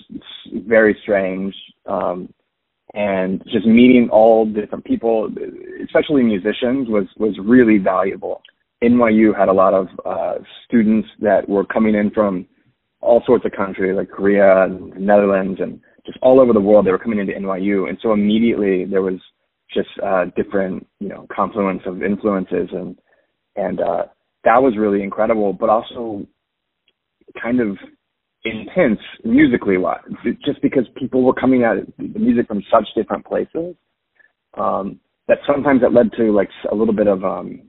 very 0.54 0.98
strange. 1.04 1.54
Um, 1.86 2.30
and 2.94 3.44
just 3.52 3.66
meeting 3.66 4.10
all 4.12 4.46
different 4.46 4.86
people, 4.86 5.30
especially 5.84 6.24
musicians, 6.24 6.88
was 6.88 7.06
was 7.18 7.36
really 7.44 7.78
valuable. 7.78 8.42
NYU 8.84 9.38
had 9.38 9.50
a 9.50 9.54
lot 9.54 9.74
of 9.74 9.88
uh, 10.06 10.36
students 10.66 11.08
that 11.20 11.48
were 11.48 11.66
coming 11.66 11.96
in 11.96 12.10
from 12.12 12.46
all 13.02 13.22
sorts 13.26 13.46
of 13.46 13.52
countries, 13.52 13.96
like 13.96 14.10
Korea 14.10 14.64
and 14.64 14.94
the 14.94 15.00
Netherlands, 15.00 15.60
and 15.62 15.80
just 16.06 16.18
all 16.22 16.40
over 16.40 16.54
the 16.54 16.60
world. 16.60 16.86
They 16.86 16.92
were 16.92 17.00
coming 17.00 17.20
into 17.20 17.34
NYU, 17.34 17.90
and 17.90 17.98
so 18.02 18.14
immediately 18.14 18.86
there 18.86 19.02
was 19.02 19.20
just 19.76 19.90
uh, 20.04 20.26
different, 20.36 20.88
you 21.00 21.10
know, 21.10 21.28
confluence 21.36 21.82
of 21.86 22.02
influences, 22.02 22.70
and 22.72 22.98
and 23.56 23.80
uh, 23.82 24.06
that 24.44 24.62
was 24.62 24.78
really 24.78 25.04
incredible. 25.04 25.54
But 25.54 25.70
also, 25.70 26.26
kind 27.42 27.60
of 27.60 27.78
intense 28.46 29.00
musically 29.24 29.78
wise, 29.78 30.00
just 30.46 30.62
because 30.62 30.86
people 30.96 31.24
were 31.24 31.34
coming 31.34 31.64
at 31.64 31.78
the 31.98 32.20
music 32.20 32.48
from 32.48 32.64
such 32.72 32.88
different 32.96 33.26
places 33.26 33.76
um, 34.58 35.00
that 35.28 35.40
sometimes 35.48 35.82
it 35.84 35.94
led 35.94 36.12
to 36.18 36.32
like 36.32 36.50
a 36.72 36.76
little 36.76 36.94
bit 36.94 37.08
of 37.08 37.24
um, 37.24 37.64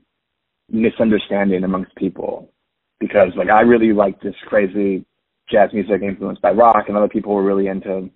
misunderstanding 0.69 1.63
amongst 1.63 1.95
people 1.95 2.51
because 2.99 3.29
like 3.37 3.49
I 3.49 3.61
really 3.61 3.93
liked 3.93 4.23
this 4.23 4.35
crazy 4.47 5.05
jazz 5.49 5.69
music 5.73 6.01
influenced 6.01 6.41
by 6.41 6.51
rock, 6.51 6.85
and 6.87 6.97
other 6.97 7.07
people 7.07 7.33
were 7.33 7.43
really 7.43 7.67
into 7.67 8.09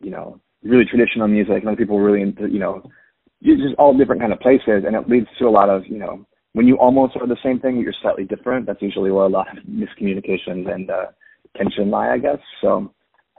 you 0.00 0.10
know 0.10 0.40
really 0.62 0.84
traditional 0.84 1.28
music, 1.28 1.56
and 1.56 1.68
other 1.68 1.76
people 1.76 1.96
were 1.96 2.04
really 2.04 2.22
into 2.22 2.48
you 2.48 2.58
know 2.58 2.82
just 3.42 3.74
all 3.78 3.96
different 3.96 4.20
kind 4.20 4.32
of 4.32 4.40
places, 4.40 4.84
and 4.86 4.96
it 4.96 5.08
leads 5.08 5.26
to 5.38 5.46
a 5.46 5.50
lot 5.50 5.68
of 5.68 5.82
you 5.86 5.98
know 5.98 6.26
when 6.56 6.66
you 6.66 6.76
almost 6.78 7.14
are 7.20 7.26
the 7.26 7.36
same 7.44 7.60
thing, 7.60 7.76
but 7.76 7.82
you're 7.82 7.92
slightly 8.00 8.24
different. 8.24 8.64
That's 8.64 8.80
usually 8.80 9.10
where 9.10 9.24
a 9.24 9.28
lot 9.28 9.46
of 9.58 9.64
miscommunications 9.64 10.72
and 10.72 10.90
uh, 10.90 11.06
tension 11.54 11.90
lie, 11.90 12.08
I 12.08 12.16
guess. 12.16 12.38
So, 12.62 12.94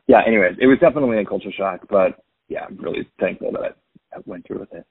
yeah. 0.06 0.22
Anyways, 0.28 0.58
it 0.62 0.68
was 0.68 0.78
definitely 0.80 1.18
a 1.18 1.26
culture 1.26 1.50
shock, 1.58 1.82
but 1.90 2.24
yeah, 2.48 2.66
I'm 2.70 2.78
really 2.78 3.10
thankful 3.20 3.52
that 3.54 3.62
I, 3.62 4.18
I 4.18 4.20
went 4.28 4.46
through 4.46 4.60
with 4.60 4.74
it. 4.74 4.86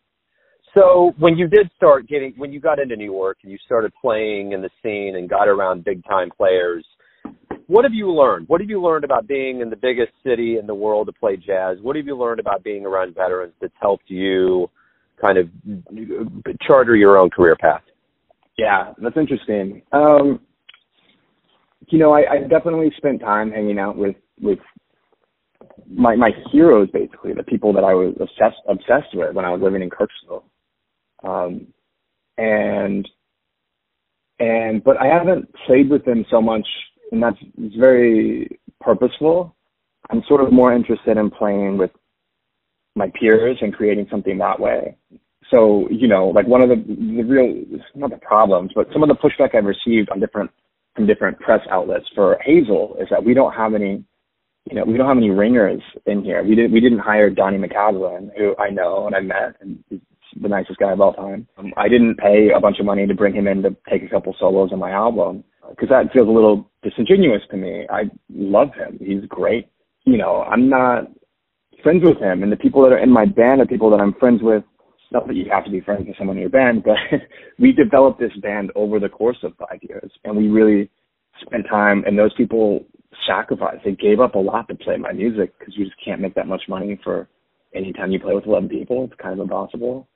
So 0.75 1.13
when 1.21 1.39
you 1.39 1.47
did 1.47 1.71
start 1.77 2.09
getting, 2.09 2.35
when 2.37 2.53
you 2.53 2.59
got 2.59 2.81
into 2.81 2.97
New 2.97 3.05
York 3.05 3.39
and 3.45 3.53
you 3.53 3.59
started 3.65 3.93
playing 4.03 4.53
in 4.53 4.61
the 4.61 4.71
scene 4.83 5.15
and 5.17 5.31
got 5.31 5.47
around 5.47 5.85
big 5.85 6.05
time 6.05 6.29
players, 6.37 6.85
what 7.69 7.85
have 7.85 7.95
you 7.95 8.13
learned? 8.13 8.49
What 8.49 8.61
have 8.61 8.69
you 8.69 8.83
learned 8.83 9.05
about 9.05 9.29
being 9.29 9.61
in 9.61 9.71
the 9.71 9.77
biggest 9.77 10.11
city 10.25 10.59
in 10.59 10.67
the 10.67 10.75
world 10.75 11.07
to 11.07 11.13
play 11.13 11.37
jazz? 11.37 11.79
What 11.81 11.95
have 11.95 12.07
you 12.07 12.19
learned 12.19 12.41
about 12.41 12.65
being 12.65 12.85
around 12.85 13.15
veterans 13.15 13.55
that's 13.61 13.73
helped 13.81 14.11
you 14.11 14.69
kind 15.21 15.39
of 15.39 15.49
charter 16.61 16.97
your 16.97 17.17
own 17.19 17.31
career 17.31 17.57
path? 17.57 17.83
Yeah, 18.59 18.93
that's 18.99 19.17
interesting. 19.17 19.83
Um, 19.93 20.41
you 21.89 21.99
know, 21.99 22.13
I, 22.13 22.33
I 22.33 22.39
definitely 22.49 22.91
spent 22.97 23.21
time 23.21 23.51
hanging 23.51 23.79
out 23.79 23.97
with 23.97 24.17
with 24.41 24.59
my 25.89 26.17
my 26.17 26.31
heroes, 26.51 26.89
basically 26.93 27.33
the 27.35 27.43
people 27.43 27.73
that 27.75 27.85
I 27.85 27.95
was 27.95 28.15
obsessed 28.21 28.61
obsessed 28.69 29.15
with 29.15 29.35
when 29.35 29.45
I 29.45 29.51
was 29.51 29.61
living 29.63 29.83
in 29.83 29.91
Kirksville, 29.91 30.43
um, 31.23 31.67
and 32.39 33.09
and 34.39 34.83
but 34.83 34.97
I 35.01 35.07
haven't 35.07 35.49
played 35.67 35.91
with 35.91 36.05
them 36.05 36.25
so 36.31 36.41
much, 36.41 36.67
and 37.13 37.23
that's 37.23 37.39
very 37.79 38.59
purposeful. 38.81 39.55
I'm 40.11 40.23
sort 40.29 40.41
of 40.41 40.53
more 40.53 40.73
interested 40.73 41.17
in 41.17 41.31
playing 41.31 41.79
with 41.79 41.91
my 42.97 43.13
peers 43.19 43.59
and 43.61 43.75
creating 43.75 44.07
something 44.11 44.39
that 44.39 44.59
way. 44.59 44.97
So, 45.51 45.87
you 45.91 46.09
know, 46.09 46.29
like 46.29 46.47
one 46.47 46.63
of 46.63 46.69
the, 46.69 46.77
the 46.77 47.23
real, 47.23 47.65
not 47.95 48.11
the 48.11 48.17
problems, 48.17 48.73
but 48.75 48.89
some 48.93 49.03
of 49.03 49.09
the 49.09 49.15
pushback 49.15 49.55
I've 49.55 49.65
received 49.65 50.11
on 50.11 50.19
different 50.19 50.51
from 50.97 51.07
different 51.07 51.39
press 51.39 51.61
outlets 51.71 52.07
for 52.15 52.39
Hazel 52.43 52.97
is 53.01 53.07
that 53.11 53.23
we 53.23 53.35
don't 53.35 53.53
have 53.53 53.75
any, 53.75 54.03
you 54.65 54.75
know, 54.75 54.85
we 54.85 54.97
don't 54.97 55.07
have 55.07 55.19
any 55.19 55.31
ringers 55.31 55.83
in 56.07 56.25
here. 56.25 56.43
We 56.43 56.57
didn't 56.57 56.73
we 56.73 56.81
didn't 56.81 56.99
hire 56.99 57.31
Donny 57.31 57.59
McCaslin, 57.59 58.31
who 58.37 58.57
I 58.57 58.71
know 58.71 59.07
and 59.07 59.15
I 59.15 59.21
met, 59.21 59.57
and 59.61 59.85
he's 59.89 60.01
the 60.41 60.49
nicest 60.49 60.79
guy 60.79 60.93
of 60.93 61.01
all 61.01 61.13
time. 61.13 61.47
Um, 61.59 61.73
I 61.77 61.89
didn't 61.89 62.17
pay 62.17 62.49
a 62.57 62.61
bunch 62.61 62.79
of 62.81 62.87
money 62.87 63.07
to 63.07 63.15
bring 63.15 63.35
him 63.35 63.47
in 63.47 63.63
to 63.63 63.77
take 63.89 64.03
a 64.03 64.09
couple 64.09 64.35
solos 64.41 64.71
on 64.73 64.79
my 64.79 64.91
album 64.91 65.45
because 65.71 65.91
that 65.91 66.13
feels 66.13 66.29
a 66.29 66.33
little 66.33 66.69
disingenuous 66.83 67.43
to 67.51 67.57
me. 67.57 67.87
I 67.91 68.05
love 68.31 68.69
him. 68.75 68.99
He's 69.01 69.29
great. 69.29 69.69
You 70.05 70.17
know, 70.17 70.43
I'm 70.43 70.69
not 70.69 71.11
friends 71.87 72.03
with 72.03 72.19
him, 72.19 72.43
and 72.43 72.51
the 72.51 72.57
people 72.57 72.83
that 72.83 72.93
are 72.93 72.99
in 72.99 73.13
my 73.13 73.25
band 73.25 73.61
are 73.61 73.67
people 73.67 73.91
that 73.91 74.01
I'm 74.01 74.13
friends 74.15 74.41
with. 74.43 74.65
Not 75.13 75.29
that 75.29 75.37
you 75.37 75.45
have 75.53 75.65
to 75.67 75.71
be 75.71 75.81
friends 75.81 76.05
with 76.09 76.17
someone 76.19 76.37
in 76.37 76.41
your 76.41 76.51
band, 76.51 76.83
but 76.83 76.97
we 77.61 77.71
developed 77.71 78.19
this 78.19 78.37
band 78.43 78.73
over 78.75 78.99
the 78.99 79.09
course 79.09 79.37
of 79.45 79.53
five 79.57 79.79
years, 79.83 80.11
and 80.25 80.37
we 80.37 80.49
really 80.49 80.91
spent 81.41 81.65
time. 81.71 82.03
And 82.05 82.19
those 82.19 82.35
people 82.35 82.85
sacrificed; 83.25 83.85
they 83.85 83.93
gave 83.93 84.19
up 84.19 84.35
a 84.35 84.39
lot 84.41 84.67
to 84.67 84.75
play 84.75 84.97
my 84.97 85.13
music 85.13 85.57
because 85.57 85.75
you 85.77 85.85
just 85.85 85.97
can't 86.05 86.21
make 86.21 86.35
that 86.35 86.49
much 86.49 86.63
money 86.69 86.99
for 87.05 87.29
any 87.73 87.93
time 87.93 88.11
you 88.11 88.19
play 88.19 88.35
with 88.35 88.47
11 88.47 88.69
people. 88.69 89.05
It's 89.05 89.23
kind 89.23 89.35
of 89.35 89.45
impossible. 89.45 90.09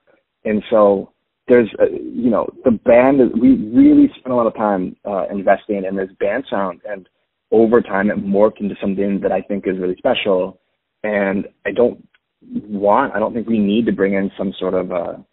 And 0.45 0.65
so 0.71 1.13
there's, 1.47 1.69
uh, 1.81 1.85
you 1.93 2.31
know, 2.31 2.49
the 2.65 2.73
band, 2.73 3.21
we 3.41 3.55
really 3.73 4.09
spent 4.19 4.33
a 4.33 4.37
lot 4.37 4.49
of 4.49 4.57
time 4.57 4.97
uh, 5.05 5.29
investing 5.31 5.85
in 5.89 5.95
this 5.95 6.11
band 6.19 6.45
sound. 6.51 6.81
And 6.85 7.09
over 7.53 7.81
time, 7.81 8.11
it 8.11 8.19
morphed 8.25 8.61
into 8.61 8.75
something 8.81 9.21
that 9.23 9.31
I 9.31 9.43
think 9.43 9.69
is 9.69 9.79
really 9.79 9.97
special. 9.99 10.59
And 11.03 11.47
I 11.67 11.73
don't 11.73 12.07
want, 12.43 13.15
I 13.15 13.19
don't 13.19 13.35
think 13.35 13.49
we 13.49 13.59
need 13.59 13.87
to 13.87 13.93
bring 13.93 14.15
in 14.15 14.31
some 14.37 14.53
sort 14.59 14.75
of 14.75 14.91
a 14.91 15.25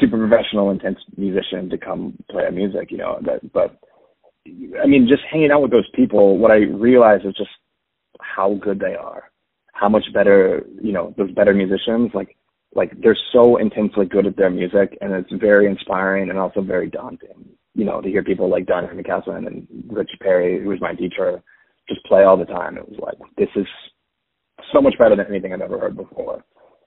super 0.00 0.18
professional, 0.18 0.70
intense 0.70 0.98
musician 1.16 1.70
to 1.70 1.78
come 1.78 2.16
play 2.30 2.44
our 2.44 2.50
music, 2.50 2.90
you 2.90 2.98
know. 2.98 3.18
That, 3.22 3.52
but 3.52 3.78
I 4.82 4.86
mean, 4.86 5.06
just 5.08 5.22
hanging 5.30 5.50
out 5.50 5.62
with 5.62 5.70
those 5.70 5.88
people, 5.94 6.38
what 6.38 6.50
I 6.50 6.56
realize 6.56 7.20
is 7.24 7.34
just 7.34 7.50
how 8.20 8.54
good 8.54 8.80
they 8.80 8.94
are 8.94 9.30
how 9.76 9.88
much 9.90 10.04
better, 10.14 10.64
you 10.80 10.92
know, 10.92 11.14
those 11.18 11.30
better 11.32 11.52
musicians, 11.52 12.10
like, 12.14 12.36
like 12.74 12.92
they're 13.02 13.16
so 13.32 13.58
intensely 13.58 14.06
good 14.06 14.26
at 14.26 14.36
their 14.36 14.50
music 14.50 14.96
and 15.00 15.12
it's 15.12 15.30
very 15.32 15.66
inspiring 15.66 16.30
and 16.30 16.38
also 16.38 16.62
very 16.62 16.88
daunting, 16.88 17.44
you 17.74 17.84
know, 17.84 18.00
to 18.00 18.08
hear 18.08 18.24
people 18.24 18.50
like 18.50 18.66
Donny 18.66 18.88
McCaslin 18.88 19.46
and 19.46 19.66
Rich 19.88 20.12
Perry, 20.20 20.62
who 20.62 20.70
was 20.70 20.80
my 20.80 20.94
teacher, 20.94 21.42
just 21.88 22.04
play 22.06 22.24
all 22.24 22.38
the 22.38 22.46
time. 22.46 22.78
It 22.78 22.88
was 22.88 22.98
like, 22.98 23.18
this 23.36 23.50
is 23.54 23.66
so 24.72 24.80
much 24.80 24.94
better 24.98 25.16
than 25.16 25.26
anything 25.28 25.52
I've 25.52 25.60
ever 25.60 25.78
heard 25.78 25.96
before. 25.96 26.44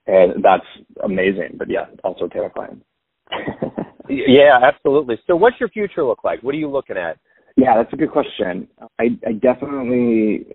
And 0.08 0.44
that's 0.44 0.66
amazing, 1.04 1.56
but 1.58 1.70
yeah, 1.70 1.86
also 2.04 2.28
terrifying. 2.28 2.82
yeah, 4.10 4.60
absolutely. 4.64 5.20
So 5.28 5.36
what's 5.36 5.60
your 5.60 5.70
future 5.70 6.04
look 6.04 6.24
like? 6.24 6.42
What 6.42 6.56
are 6.56 6.58
you 6.58 6.70
looking 6.70 6.98
at 6.98 7.18
yeah, 7.60 7.76
that's 7.76 7.92
a 7.92 7.98
good 7.98 8.12
question. 8.12 8.70
I, 9.00 9.08
I 9.28 9.34
definitely 9.34 10.46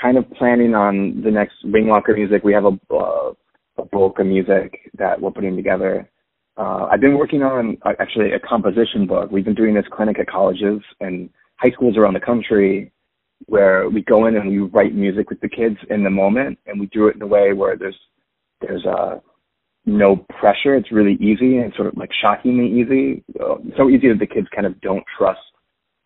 kind 0.00 0.16
of 0.16 0.30
planning 0.32 0.74
on 0.74 1.20
the 1.24 1.30
next 1.30 1.54
Wingwalker 1.64 2.14
music. 2.14 2.44
We 2.44 2.52
have 2.52 2.64
a, 2.64 2.78
uh, 2.94 3.32
a 3.78 3.84
bulk 3.90 4.20
of 4.20 4.26
music 4.26 4.78
that 4.96 5.20
we're 5.20 5.32
putting 5.32 5.56
together. 5.56 6.08
Uh, 6.56 6.86
I've 6.92 7.00
been 7.00 7.18
working 7.18 7.42
on 7.42 7.78
uh, 7.82 7.94
actually 7.98 8.32
a 8.32 8.38
composition 8.38 9.08
book. 9.08 9.32
We've 9.32 9.44
been 9.44 9.56
doing 9.56 9.74
this 9.74 9.86
clinic 9.90 10.20
at 10.20 10.28
colleges 10.28 10.80
and 11.00 11.30
high 11.56 11.72
schools 11.72 11.96
around 11.96 12.14
the 12.14 12.20
country 12.20 12.92
where 13.46 13.88
we 13.88 14.02
go 14.02 14.26
in 14.26 14.36
and 14.36 14.48
we 14.48 14.58
write 14.58 14.94
music 14.94 15.30
with 15.30 15.40
the 15.40 15.48
kids 15.48 15.76
in 15.90 16.04
the 16.04 16.10
moment 16.10 16.58
and 16.66 16.78
we 16.78 16.86
do 16.86 17.08
it 17.08 17.16
in 17.16 17.22
a 17.22 17.26
way 17.26 17.52
where 17.52 17.76
there's 17.76 17.98
there's 18.60 18.84
uh 18.86 19.18
no 19.84 20.16
pressure. 20.38 20.76
It's 20.76 20.92
really 20.92 21.14
easy 21.14 21.58
and 21.58 21.72
sort 21.74 21.88
of 21.88 21.96
like 21.96 22.10
shockingly 22.20 22.68
easy. 22.68 23.24
So 23.76 23.90
easy 23.90 24.08
that 24.08 24.18
the 24.20 24.26
kids 24.26 24.46
kind 24.54 24.66
of 24.66 24.80
don't 24.80 25.04
trust 25.18 25.40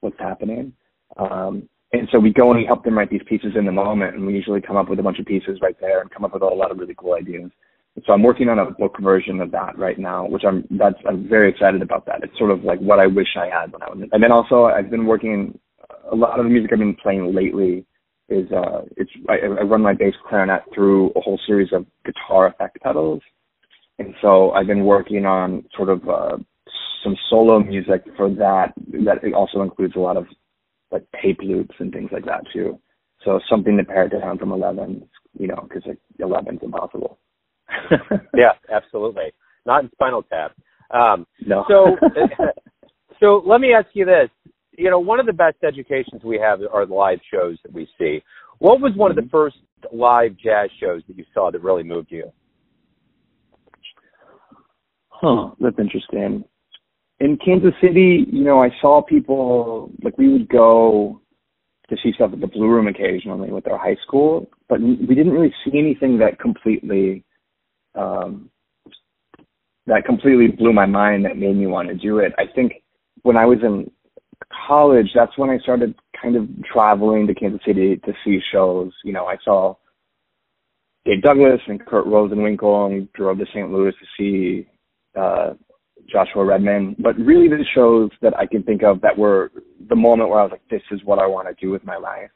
what's 0.00 0.18
happening. 0.18 0.72
Um, 1.18 1.68
and 1.92 2.08
so 2.10 2.18
we 2.18 2.32
go 2.32 2.50
and 2.50 2.60
we 2.60 2.66
help 2.66 2.84
them 2.84 2.96
write 2.96 3.10
these 3.10 3.22
pieces 3.28 3.52
in 3.56 3.64
the 3.64 3.72
moment, 3.72 4.16
and 4.16 4.26
we 4.26 4.34
usually 4.34 4.60
come 4.60 4.76
up 4.76 4.88
with 4.88 4.98
a 4.98 5.02
bunch 5.02 5.18
of 5.18 5.26
pieces 5.26 5.58
right 5.62 5.76
there 5.80 6.00
and 6.00 6.10
come 6.10 6.24
up 6.24 6.32
with 6.32 6.42
a 6.42 6.46
lot 6.46 6.70
of 6.70 6.78
really 6.78 6.94
cool 6.96 7.14
ideas. 7.14 7.50
So 8.06 8.12
I'm 8.12 8.22
working 8.22 8.48
on 8.48 8.58
a 8.58 8.70
book 8.70 8.96
version 9.00 9.40
of 9.40 9.50
that 9.52 9.78
right 9.78 9.98
now, 9.98 10.26
which 10.26 10.42
I'm 10.46 10.66
that's 10.70 10.96
I'm 11.08 11.28
very 11.28 11.50
excited 11.50 11.80
about 11.80 12.04
that. 12.06 12.22
It's 12.22 12.36
sort 12.36 12.50
of 12.50 12.64
like 12.64 12.78
what 12.80 12.98
I 12.98 13.06
wish 13.06 13.28
I 13.36 13.46
had 13.46 13.72
when 13.72 13.82
I 13.82 13.88
was. 13.88 14.08
And 14.12 14.22
then 14.22 14.32
also 14.32 14.64
I've 14.64 14.90
been 14.90 15.06
working 15.06 15.58
a 16.10 16.16
lot 16.16 16.38
of 16.38 16.44
the 16.44 16.50
music 16.50 16.70
I've 16.72 16.78
been 16.78 16.96
playing 16.96 17.34
lately 17.34 17.84
is 18.28 18.50
uh 18.52 18.82
it's 18.96 19.10
I, 19.28 19.34
I 19.46 19.62
run 19.62 19.82
my 19.82 19.94
bass 19.94 20.14
clarinet 20.28 20.62
through 20.75 21.10
a 21.10 21.20
whole 21.20 21.38
series 21.46 21.72
of 21.72 21.86
guitar 22.04 22.48
effect 22.48 22.80
pedals, 22.82 23.22
and 23.98 24.14
so 24.20 24.50
I've 24.52 24.66
been 24.66 24.84
working 24.84 25.26
on 25.26 25.64
sort 25.76 25.88
of 25.88 26.08
uh 26.08 26.36
some 27.04 27.16
solo 27.30 27.60
music 27.60 28.02
for 28.16 28.28
that. 28.30 28.72
That 29.04 29.18
also 29.34 29.62
includes 29.62 29.94
a 29.96 30.00
lot 30.00 30.16
of 30.16 30.26
like 30.90 31.04
tape 31.22 31.38
loops 31.42 31.75
and 31.78 31.92
things 31.92 32.10
like 32.12 32.25
that 32.25 32.42
too. 32.52 32.78
So 33.25 33.40
something 33.48 33.76
to 33.76 33.84
pare 33.84 34.08
down 34.08 34.38
from 34.38 34.52
11, 34.52 35.08
you 35.38 35.48
know, 35.48 35.66
because 35.68 35.82
like 35.86 35.98
11 36.18 36.56
is 36.56 36.62
impossible. 36.62 37.18
yeah, 38.34 38.52
absolutely. 38.72 39.32
Not 39.64 39.84
in 39.84 39.90
Spinal 39.92 40.22
Tap. 40.22 40.52
Um, 40.90 41.26
no. 41.44 41.64
So, 41.68 41.96
so 43.20 43.42
let 43.44 43.60
me 43.60 43.72
ask 43.72 43.88
you 43.94 44.04
this. 44.04 44.30
You 44.76 44.90
know, 44.90 44.99
one 44.99 45.21
of 45.21 45.26
the 45.26 45.33
best 45.33 45.56
educations 45.66 46.23
we 46.25 46.38
have 46.38 46.61
are 46.73 46.87
the 46.87 46.95
live 46.95 47.21
shows 47.33 47.59
that 47.62 47.73
we 47.73 47.88
see. 47.99 48.23
What 48.59 48.80
was 48.80 48.92
one 48.95 49.11
mm-hmm. 49.11 49.18
of 49.18 49.25
the 49.25 49.28
mm-hmm. 49.28 49.30
first 49.30 49.56
live 49.92 50.37
jazz 50.37 50.71
shows 50.80 51.02
that 51.09 51.16
you 51.16 51.25
saw 51.33 51.50
that 51.50 51.62
really 51.62 51.83
moved 51.83 52.09
you? 52.11 52.30
Huh, 55.09 55.50
that's 55.61 55.78
interesting 55.78 56.45
in 57.21 57.38
Kansas 57.42 57.73
City, 57.80 58.26
you 58.30 58.45
know, 58.45 58.62
I 58.62 58.71
saw 58.80 59.02
people 59.02 59.90
like 60.02 60.18
we 60.18 60.30
would 60.30 60.49
go 60.49 61.21
to 61.88 61.97
see 62.02 62.12
stuff 62.14 62.33
at 62.33 62.40
the 62.40 62.47
Blue 62.47 62.68
Room 62.68 62.88
occasionally 62.88 63.50
with 63.50 63.66
our 63.68 63.78
high 63.78 63.97
school, 64.02 64.50
but 64.68 64.80
we 64.80 65.14
didn't 65.14 65.33
really 65.33 65.54
see 65.64 65.78
anything 65.78 66.18
that 66.18 66.38
completely 66.38 67.25
um 67.95 68.50
that 69.87 70.02
completely 70.04 70.49
blew 70.49 70.73
my 70.73 70.85
mind 70.85 71.25
that 71.25 71.37
made 71.37 71.56
me 71.56 71.66
want 71.66 71.88
to 71.88 71.95
do 71.95 72.18
it. 72.18 72.33
I 72.38 72.42
think 72.54 72.73
when 73.23 73.37
I 73.37 73.47
was 73.47 73.59
in 73.62 73.90
college, 74.66 75.08
that's 75.14 75.36
when 75.36 75.50
I 75.50 75.58
started 75.58 75.94
kind 76.20 76.36
of 76.36 76.48
traveling 76.64 77.26
to 77.26 77.34
Kansas 77.34 77.60
City 77.66 77.96
to 78.04 78.12
see 78.24 78.38
shows. 78.52 78.92
You 79.04 79.12
know, 79.12 79.26
I 79.26 79.36
saw 79.44 79.76
Dave 81.04 81.22
Douglas 81.22 81.60
and 81.66 81.84
Kurt 81.84 82.06
Rosenwinkel 82.06 82.90
and 82.90 83.12
drove 83.12 83.38
to 83.38 83.46
St. 83.46 83.70
Louis 83.70 83.92
to 83.92 84.06
see 84.18 84.68
uh, 85.18 85.54
Joshua 86.10 86.44
Redman, 86.44 86.96
but 86.98 87.16
really 87.16 87.48
the 87.48 87.64
shows 87.74 88.10
that 88.22 88.36
I 88.36 88.46
can 88.46 88.62
think 88.62 88.82
of 88.82 89.00
that 89.00 89.16
were 89.16 89.50
the 89.88 89.96
moment 89.96 90.30
where 90.30 90.40
I 90.40 90.42
was 90.42 90.52
like, 90.52 90.68
this 90.68 90.82
is 90.90 91.00
what 91.04 91.18
I 91.18 91.26
want 91.26 91.48
to 91.48 91.64
do 91.64 91.70
with 91.70 91.84
my 91.84 91.96
life. 91.96 92.30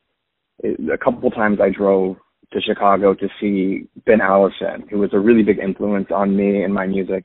It, 0.60 0.78
a 0.90 0.98
couple 0.98 1.30
times 1.30 1.58
I 1.60 1.70
drove 1.70 2.16
to 2.52 2.60
Chicago 2.60 3.14
to 3.14 3.28
see 3.40 3.88
Ben 4.06 4.20
Allison, 4.20 4.88
who 4.90 4.98
was 4.98 5.10
a 5.12 5.18
really 5.18 5.42
big 5.42 5.58
influence 5.58 6.08
on 6.14 6.36
me 6.36 6.62
and 6.62 6.74
my 6.74 6.86
music, 6.86 7.24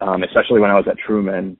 um, 0.00 0.22
especially 0.22 0.60
when 0.60 0.70
I 0.70 0.76
was 0.76 0.86
at 0.88 0.98
Truman. 0.98 1.56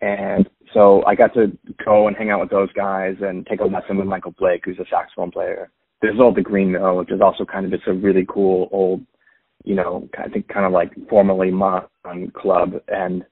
And 0.00 0.48
so 0.74 1.02
I 1.06 1.14
got 1.14 1.32
to 1.34 1.56
go 1.84 2.08
and 2.08 2.16
hang 2.16 2.30
out 2.30 2.40
with 2.40 2.50
those 2.50 2.72
guys 2.72 3.14
and 3.20 3.46
take 3.46 3.60
a 3.60 3.64
lesson 3.64 3.96
with 3.96 4.08
Michael 4.08 4.34
Blake, 4.38 4.62
who's 4.64 4.78
a 4.78 4.84
saxophone 4.90 5.30
player. 5.30 5.70
There's 6.02 6.18
all 6.20 6.34
the 6.34 6.42
Green 6.42 6.72
Mill, 6.72 6.96
which 6.96 7.12
is 7.12 7.20
also 7.20 7.44
kind 7.44 7.64
of 7.64 7.70
just 7.70 7.86
a 7.86 7.94
really 7.94 8.26
cool 8.28 8.68
old, 8.72 9.00
you 9.64 9.76
know, 9.76 10.08
I 10.18 10.28
think 10.28 10.48
kind 10.48 10.66
of 10.66 10.72
like 10.72 10.92
formerly 11.08 11.50
modern 11.50 12.30
club. 12.34 12.72
And 12.88 13.24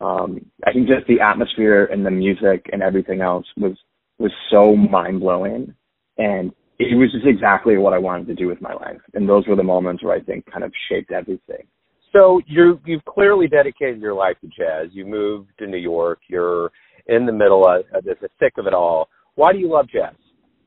um, 0.00 0.44
I 0.66 0.72
think 0.72 0.88
just 0.88 1.06
the 1.06 1.20
atmosphere 1.20 1.86
and 1.86 2.04
the 2.04 2.10
music 2.10 2.68
and 2.72 2.82
everything 2.82 3.20
else 3.20 3.46
was 3.56 3.78
was 4.18 4.32
so 4.50 4.76
mind 4.76 5.20
blowing, 5.20 5.72
and 6.18 6.52
it 6.78 6.94
was 6.96 7.10
just 7.10 7.26
exactly 7.26 7.78
what 7.78 7.94
I 7.94 7.98
wanted 7.98 8.26
to 8.26 8.34
do 8.34 8.48
with 8.48 8.60
my 8.60 8.74
life. 8.74 9.00
And 9.14 9.26
those 9.26 9.46
were 9.46 9.56
the 9.56 9.62
moments 9.62 10.02
where 10.02 10.14
I 10.14 10.20
think 10.20 10.44
kind 10.50 10.64
of 10.64 10.72
shaped 10.90 11.10
everything. 11.10 11.66
So 12.12 12.40
you 12.46 12.80
you've 12.84 13.04
clearly 13.04 13.46
dedicated 13.46 14.00
your 14.00 14.14
life 14.14 14.36
to 14.40 14.48
jazz. 14.48 14.88
You 14.92 15.06
moved 15.06 15.50
to 15.58 15.66
New 15.66 15.78
York. 15.78 16.20
You're 16.28 16.70
in 17.06 17.26
the 17.26 17.32
middle 17.32 17.66
of, 17.66 17.84
of 17.94 18.04
the 18.04 18.28
thick 18.38 18.54
of 18.58 18.66
it 18.66 18.74
all. 18.74 19.08
Why 19.34 19.52
do 19.52 19.58
you 19.58 19.70
love 19.70 19.88
jazz? 19.88 20.14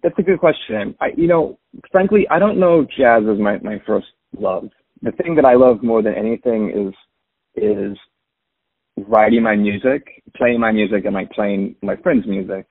That's 0.01 0.17
a 0.17 0.23
good 0.23 0.39
question. 0.39 0.95
I, 1.00 1.07
you 1.15 1.27
know, 1.27 1.59
frankly, 1.91 2.27
I 2.29 2.39
don't 2.39 2.59
know 2.59 2.85
jazz 2.97 3.23
as 3.31 3.39
my 3.39 3.57
my 3.59 3.81
first 3.85 4.07
love. 4.38 4.69
The 5.01 5.12
thing 5.12 5.35
that 5.35 5.45
I 5.45 5.55
love 5.55 5.83
more 5.83 6.01
than 6.01 6.13
anything 6.15 6.71
is 6.88 7.62
is 7.62 7.97
writing 9.07 9.43
my 9.43 9.55
music, 9.55 10.23
playing 10.35 10.59
my 10.59 10.71
music, 10.71 11.05
and 11.05 11.13
like 11.13 11.31
playing 11.31 11.75
my 11.81 11.95
friends' 11.97 12.25
music. 12.27 12.67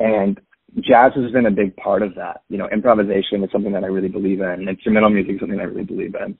And 0.00 0.40
jazz 0.76 1.12
has 1.14 1.30
been 1.32 1.46
a 1.46 1.50
big 1.50 1.74
part 1.76 2.02
of 2.02 2.14
that. 2.16 2.42
You 2.48 2.58
know, 2.58 2.68
improvisation 2.72 3.42
is 3.42 3.50
something 3.52 3.72
that 3.72 3.84
I 3.84 3.88
really 3.88 4.08
believe 4.08 4.40
in. 4.40 4.68
Instrumental 4.68 5.10
music 5.10 5.34
is 5.34 5.40
something 5.40 5.60
I 5.60 5.64
really 5.64 5.84
believe 5.84 6.14
in. 6.14 6.38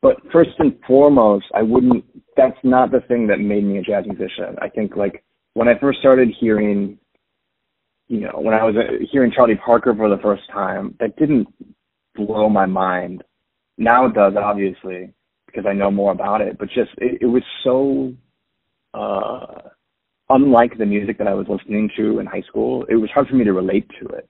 But 0.00 0.16
first 0.32 0.50
and 0.58 0.78
foremost, 0.86 1.46
I 1.54 1.62
wouldn't. 1.62 2.04
That's 2.36 2.56
not 2.62 2.92
the 2.92 3.00
thing 3.08 3.26
that 3.28 3.40
made 3.40 3.64
me 3.64 3.78
a 3.78 3.82
jazz 3.82 4.04
musician. 4.06 4.56
I 4.62 4.68
think 4.68 4.96
like 4.96 5.24
when 5.54 5.68
I 5.68 5.78
first 5.80 5.98
started 5.98 6.28
hearing, 6.38 6.98
you 8.06 8.20
know, 8.20 8.34
when 8.36 8.54
I 8.54 8.64
was 8.64 8.76
uh, 8.76 9.04
hearing 9.10 9.32
Charlie 9.34 9.56
Parker 9.64 9.94
for 9.96 10.08
the 10.08 10.22
first 10.22 10.42
time, 10.52 10.94
that 11.00 11.16
didn't 11.16 11.48
blow 12.14 12.48
my 12.48 12.66
mind. 12.66 13.24
Now 13.76 14.06
it 14.06 14.14
does, 14.14 14.34
obviously, 14.36 15.12
because 15.46 15.64
I 15.68 15.72
know 15.72 15.90
more 15.90 16.12
about 16.12 16.40
it. 16.40 16.58
But 16.58 16.68
just 16.68 16.90
it, 16.98 17.18
it 17.22 17.26
was 17.26 17.42
so 17.64 18.12
uh, 18.94 19.68
unlike 20.30 20.78
the 20.78 20.86
music 20.86 21.18
that 21.18 21.26
I 21.26 21.34
was 21.34 21.46
listening 21.48 21.90
to 21.96 22.20
in 22.20 22.26
high 22.26 22.42
school, 22.42 22.84
it 22.88 22.96
was 22.96 23.10
hard 23.10 23.28
for 23.28 23.34
me 23.34 23.44
to 23.44 23.52
relate 23.52 23.88
to 24.00 24.08
it. 24.08 24.28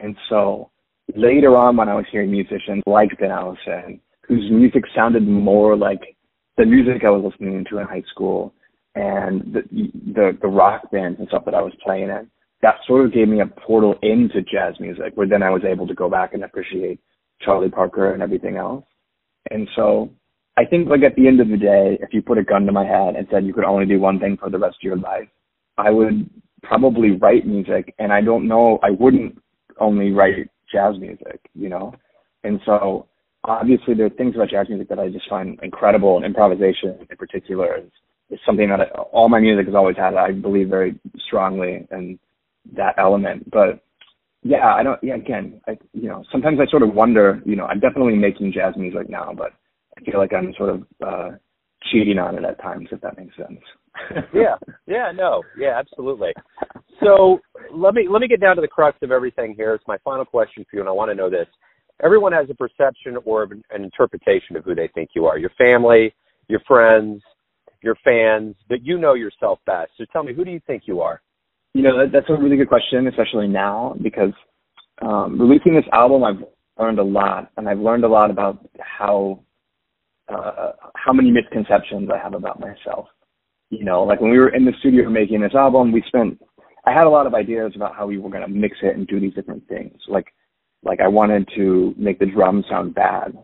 And 0.00 0.16
so 0.28 0.70
later 1.14 1.56
on, 1.56 1.76
when 1.76 1.88
I 1.88 1.94
was 1.94 2.06
hearing 2.10 2.30
musicians 2.30 2.82
like 2.86 3.18
Ben 3.18 3.30
Allison, 3.30 4.00
whose 4.30 4.48
music 4.48 4.84
sounded 4.94 5.26
more 5.26 5.76
like 5.76 6.16
the 6.56 6.64
music 6.64 7.02
I 7.04 7.10
was 7.10 7.32
listening 7.32 7.64
to 7.68 7.78
in 7.78 7.86
high 7.86 8.04
school 8.12 8.54
and 8.94 9.42
the, 9.52 9.62
the, 10.14 10.38
the 10.40 10.46
rock 10.46 10.88
bands 10.92 11.18
and 11.18 11.26
stuff 11.26 11.44
that 11.46 11.54
I 11.54 11.60
was 11.60 11.72
playing 11.84 12.10
in, 12.10 12.30
that 12.62 12.76
sort 12.86 13.04
of 13.04 13.12
gave 13.12 13.26
me 13.26 13.40
a 13.40 13.46
portal 13.46 13.96
into 14.02 14.40
jazz 14.42 14.74
music 14.78 15.12
where 15.16 15.26
then 15.26 15.42
I 15.42 15.50
was 15.50 15.62
able 15.68 15.88
to 15.88 15.94
go 15.94 16.08
back 16.08 16.32
and 16.32 16.44
appreciate 16.44 17.00
Charlie 17.40 17.70
Parker 17.70 18.12
and 18.12 18.22
everything 18.22 18.56
else. 18.56 18.84
And 19.50 19.68
so 19.74 20.10
I 20.56 20.64
think 20.64 20.88
like 20.88 21.02
at 21.02 21.16
the 21.16 21.26
end 21.26 21.40
of 21.40 21.48
the 21.48 21.56
day, 21.56 21.98
if 22.00 22.10
you 22.12 22.22
put 22.22 22.38
a 22.38 22.44
gun 22.44 22.66
to 22.66 22.72
my 22.72 22.86
head 22.86 23.16
and 23.16 23.26
said 23.32 23.44
you 23.44 23.52
could 23.52 23.64
only 23.64 23.86
do 23.86 23.98
one 23.98 24.20
thing 24.20 24.36
for 24.36 24.48
the 24.48 24.58
rest 24.58 24.76
of 24.76 24.84
your 24.84 24.96
life, 24.96 25.28
I 25.76 25.90
would 25.90 26.30
probably 26.62 27.12
write 27.12 27.48
music 27.48 27.94
and 27.98 28.12
I 28.12 28.20
don't 28.20 28.46
know 28.46 28.78
I 28.80 28.90
wouldn't 28.90 29.42
only 29.80 30.12
write 30.12 30.50
jazz 30.72 30.94
music, 31.00 31.40
you 31.52 31.68
know? 31.68 31.94
And 32.44 32.60
so 32.64 33.08
obviously 33.44 33.94
there 33.94 34.06
are 34.06 34.10
things 34.10 34.34
about 34.34 34.50
jazz 34.50 34.68
music 34.68 34.88
that 34.88 34.98
I 34.98 35.08
just 35.08 35.28
find 35.28 35.58
incredible 35.62 36.16
and 36.16 36.24
improvisation 36.24 37.06
in 37.08 37.16
particular 37.16 37.78
is, 37.78 37.90
is 38.30 38.38
something 38.44 38.68
that 38.68 38.80
I, 38.80 38.84
all 39.12 39.28
my 39.28 39.40
music 39.40 39.66
has 39.66 39.74
always 39.74 39.96
had, 39.96 40.14
I 40.14 40.32
believe 40.32 40.68
very 40.68 40.98
strongly 41.26 41.86
in 41.90 42.18
that 42.76 42.94
element. 42.98 43.50
But 43.50 43.82
yeah, 44.42 44.74
I 44.74 44.82
don't, 44.82 45.02
yeah, 45.02 45.16
again, 45.16 45.60
I, 45.66 45.78
you 45.92 46.08
know, 46.08 46.24
sometimes 46.32 46.58
I 46.60 46.70
sort 46.70 46.82
of 46.82 46.94
wonder, 46.94 47.42
you 47.44 47.56
know, 47.56 47.66
I'm 47.66 47.80
definitely 47.80 48.16
making 48.16 48.52
jazz 48.52 48.74
music 48.76 49.08
now, 49.08 49.32
but 49.36 49.52
I 49.98 50.04
feel 50.04 50.18
like 50.18 50.32
I'm 50.32 50.54
sort 50.56 50.70
of, 50.70 50.82
uh, 51.06 51.30
cheating 51.90 52.18
on 52.18 52.36
it 52.36 52.44
at 52.44 52.60
times, 52.60 52.88
if 52.92 53.00
that 53.00 53.16
makes 53.16 53.36
sense. 53.36 53.60
yeah, 54.34 54.56
yeah, 54.86 55.12
no, 55.14 55.42
yeah, 55.58 55.78
absolutely. 55.78 56.32
So 57.02 57.40
let 57.72 57.94
me 57.94 58.06
let 58.08 58.20
me 58.20 58.28
get 58.28 58.40
down 58.40 58.56
to 58.56 58.62
the 58.62 58.68
crux 58.68 58.98
of 59.02 59.10
everything 59.10 59.54
here. 59.56 59.74
It's 59.74 59.88
my 59.88 59.98
final 60.04 60.24
question 60.24 60.64
for 60.70 60.76
you, 60.76 60.82
and 60.82 60.88
I 60.88 60.92
want 60.92 61.10
to 61.10 61.14
know 61.14 61.30
this. 61.30 61.46
Everyone 62.02 62.32
has 62.32 62.46
a 62.50 62.54
perception 62.54 63.16
or 63.24 63.44
an 63.44 63.84
interpretation 63.84 64.56
of 64.56 64.64
who 64.64 64.74
they 64.74 64.88
think 64.94 65.10
you 65.14 65.26
are. 65.26 65.38
Your 65.38 65.50
family, 65.58 66.14
your 66.48 66.60
friends, 66.66 67.22
your 67.82 67.96
fans, 68.04 68.54
but 68.68 68.82
you 68.82 68.98
know 68.98 69.14
yourself 69.14 69.58
best. 69.66 69.90
So 69.98 70.04
tell 70.12 70.22
me, 70.22 70.34
who 70.34 70.44
do 70.44 70.50
you 70.50 70.60
think 70.66 70.84
you 70.86 71.00
are? 71.00 71.20
You 71.74 71.82
know, 71.82 72.08
that's 72.12 72.26
a 72.28 72.40
really 72.40 72.56
good 72.56 72.68
question, 72.68 73.06
especially 73.06 73.48
now 73.48 73.96
because 74.02 74.32
um, 75.02 75.40
releasing 75.40 75.74
this 75.74 75.84
album, 75.92 76.24
I've 76.24 76.44
learned 76.78 76.98
a 76.98 77.04
lot, 77.04 77.50
and 77.56 77.68
I've 77.68 77.78
learned 77.78 78.04
a 78.04 78.08
lot 78.08 78.30
about 78.30 78.58
how 78.80 79.40
uh, 80.28 80.72
how 80.94 81.12
many 81.12 81.30
misconceptions 81.30 82.08
I 82.12 82.18
have 82.18 82.34
about 82.34 82.60
myself. 82.60 83.06
You 83.70 83.84
know, 83.84 84.02
like 84.02 84.20
when 84.20 84.30
we 84.30 84.38
were 84.38 84.54
in 84.54 84.64
the 84.64 84.72
studio 84.80 85.08
making 85.08 85.40
this 85.40 85.54
album, 85.54 85.92
we 85.92 86.02
spent 86.06 86.40
I 86.84 86.92
had 86.92 87.04
a 87.04 87.10
lot 87.10 87.26
of 87.26 87.34
ideas 87.34 87.72
about 87.76 87.94
how 87.94 88.06
we 88.06 88.18
were 88.18 88.30
going 88.30 88.42
to 88.42 88.48
mix 88.48 88.76
it 88.82 88.96
and 88.96 89.06
do 89.06 89.20
these 89.20 89.34
different 89.34 89.66
things. 89.68 89.92
Like, 90.08 90.26
like 90.82 91.00
I 91.00 91.08
wanted 91.08 91.48
to 91.56 91.94
make 91.96 92.18
the 92.18 92.26
drums 92.26 92.64
sound 92.68 92.94
bad 92.94 93.36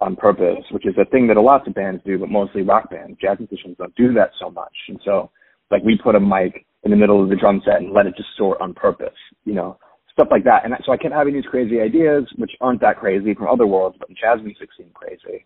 on 0.00 0.16
purpose, 0.16 0.64
which 0.70 0.86
is 0.86 0.94
a 1.00 1.04
thing 1.10 1.26
that 1.28 1.36
a 1.36 1.42
lot 1.42 1.66
of 1.66 1.74
bands 1.74 2.02
do, 2.06 2.18
but 2.18 2.30
mostly 2.30 2.62
rock 2.62 2.90
bands. 2.90 3.18
Jazz 3.20 3.38
musicians 3.38 3.76
don't 3.78 3.94
do 3.96 4.12
that 4.14 4.30
so 4.40 4.50
much. 4.50 4.72
And 4.88 4.98
so, 5.04 5.30
like, 5.70 5.82
we 5.82 5.98
put 6.02 6.14
a 6.14 6.20
mic 6.20 6.64
in 6.84 6.90
the 6.90 6.96
middle 6.96 7.22
of 7.22 7.28
the 7.28 7.36
drum 7.36 7.60
set 7.64 7.82
and 7.82 7.92
let 7.92 8.06
it 8.06 8.14
distort 8.16 8.60
on 8.60 8.72
purpose, 8.72 9.16
you 9.44 9.52
know, 9.52 9.78
stuff 10.10 10.28
like 10.30 10.44
that. 10.44 10.64
And 10.64 10.74
so 10.86 10.92
I 10.92 10.96
kept 10.96 11.14
having 11.14 11.34
these 11.34 11.44
crazy 11.44 11.80
ideas, 11.80 12.24
which 12.38 12.52
aren't 12.62 12.80
that 12.80 12.98
crazy 12.98 13.34
from 13.34 13.48
other 13.48 13.66
worlds, 13.66 13.96
but 13.98 14.08
in 14.08 14.16
jazz 14.16 14.42
music 14.42 14.70
seemed 14.76 14.94
crazy. 14.94 15.44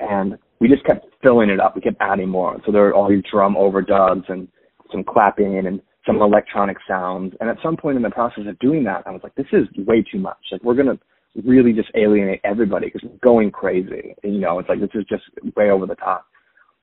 And 0.00 0.36
we 0.60 0.68
just 0.68 0.84
kept 0.84 1.06
filling 1.22 1.50
it 1.50 1.60
up. 1.60 1.76
We 1.76 1.82
kept 1.82 1.98
adding 2.00 2.28
more. 2.28 2.60
So 2.66 2.72
there 2.72 2.82
were 2.82 2.94
all 2.94 3.08
these 3.08 3.22
drum 3.30 3.54
overdubs 3.54 4.28
and 4.28 4.48
some 4.90 5.04
clapping 5.04 5.58
and 5.58 5.80
some 6.06 6.20
electronic 6.20 6.76
sounds. 6.88 7.34
And 7.40 7.48
at 7.48 7.56
some 7.62 7.76
point 7.76 7.96
in 7.96 8.02
the 8.02 8.10
process 8.10 8.44
of 8.48 8.58
doing 8.58 8.84
that, 8.84 9.02
I 9.06 9.10
was 9.10 9.20
like, 9.22 9.34
this 9.34 9.46
is 9.52 9.66
way 9.86 10.02
too 10.10 10.18
much. 10.18 10.38
Like 10.50 10.62
we're 10.62 10.74
gonna 10.74 10.98
really 11.44 11.72
just 11.72 11.88
alienate 11.94 12.40
everybody 12.44 12.86
because 12.86 13.08
we're 13.08 13.18
going 13.18 13.50
crazy. 13.50 14.14
You 14.22 14.38
know, 14.38 14.58
it's 14.58 14.68
like 14.68 14.80
this 14.80 14.90
is 14.94 15.04
just 15.08 15.24
way 15.56 15.70
over 15.70 15.86
the 15.86 15.94
top. 15.94 16.26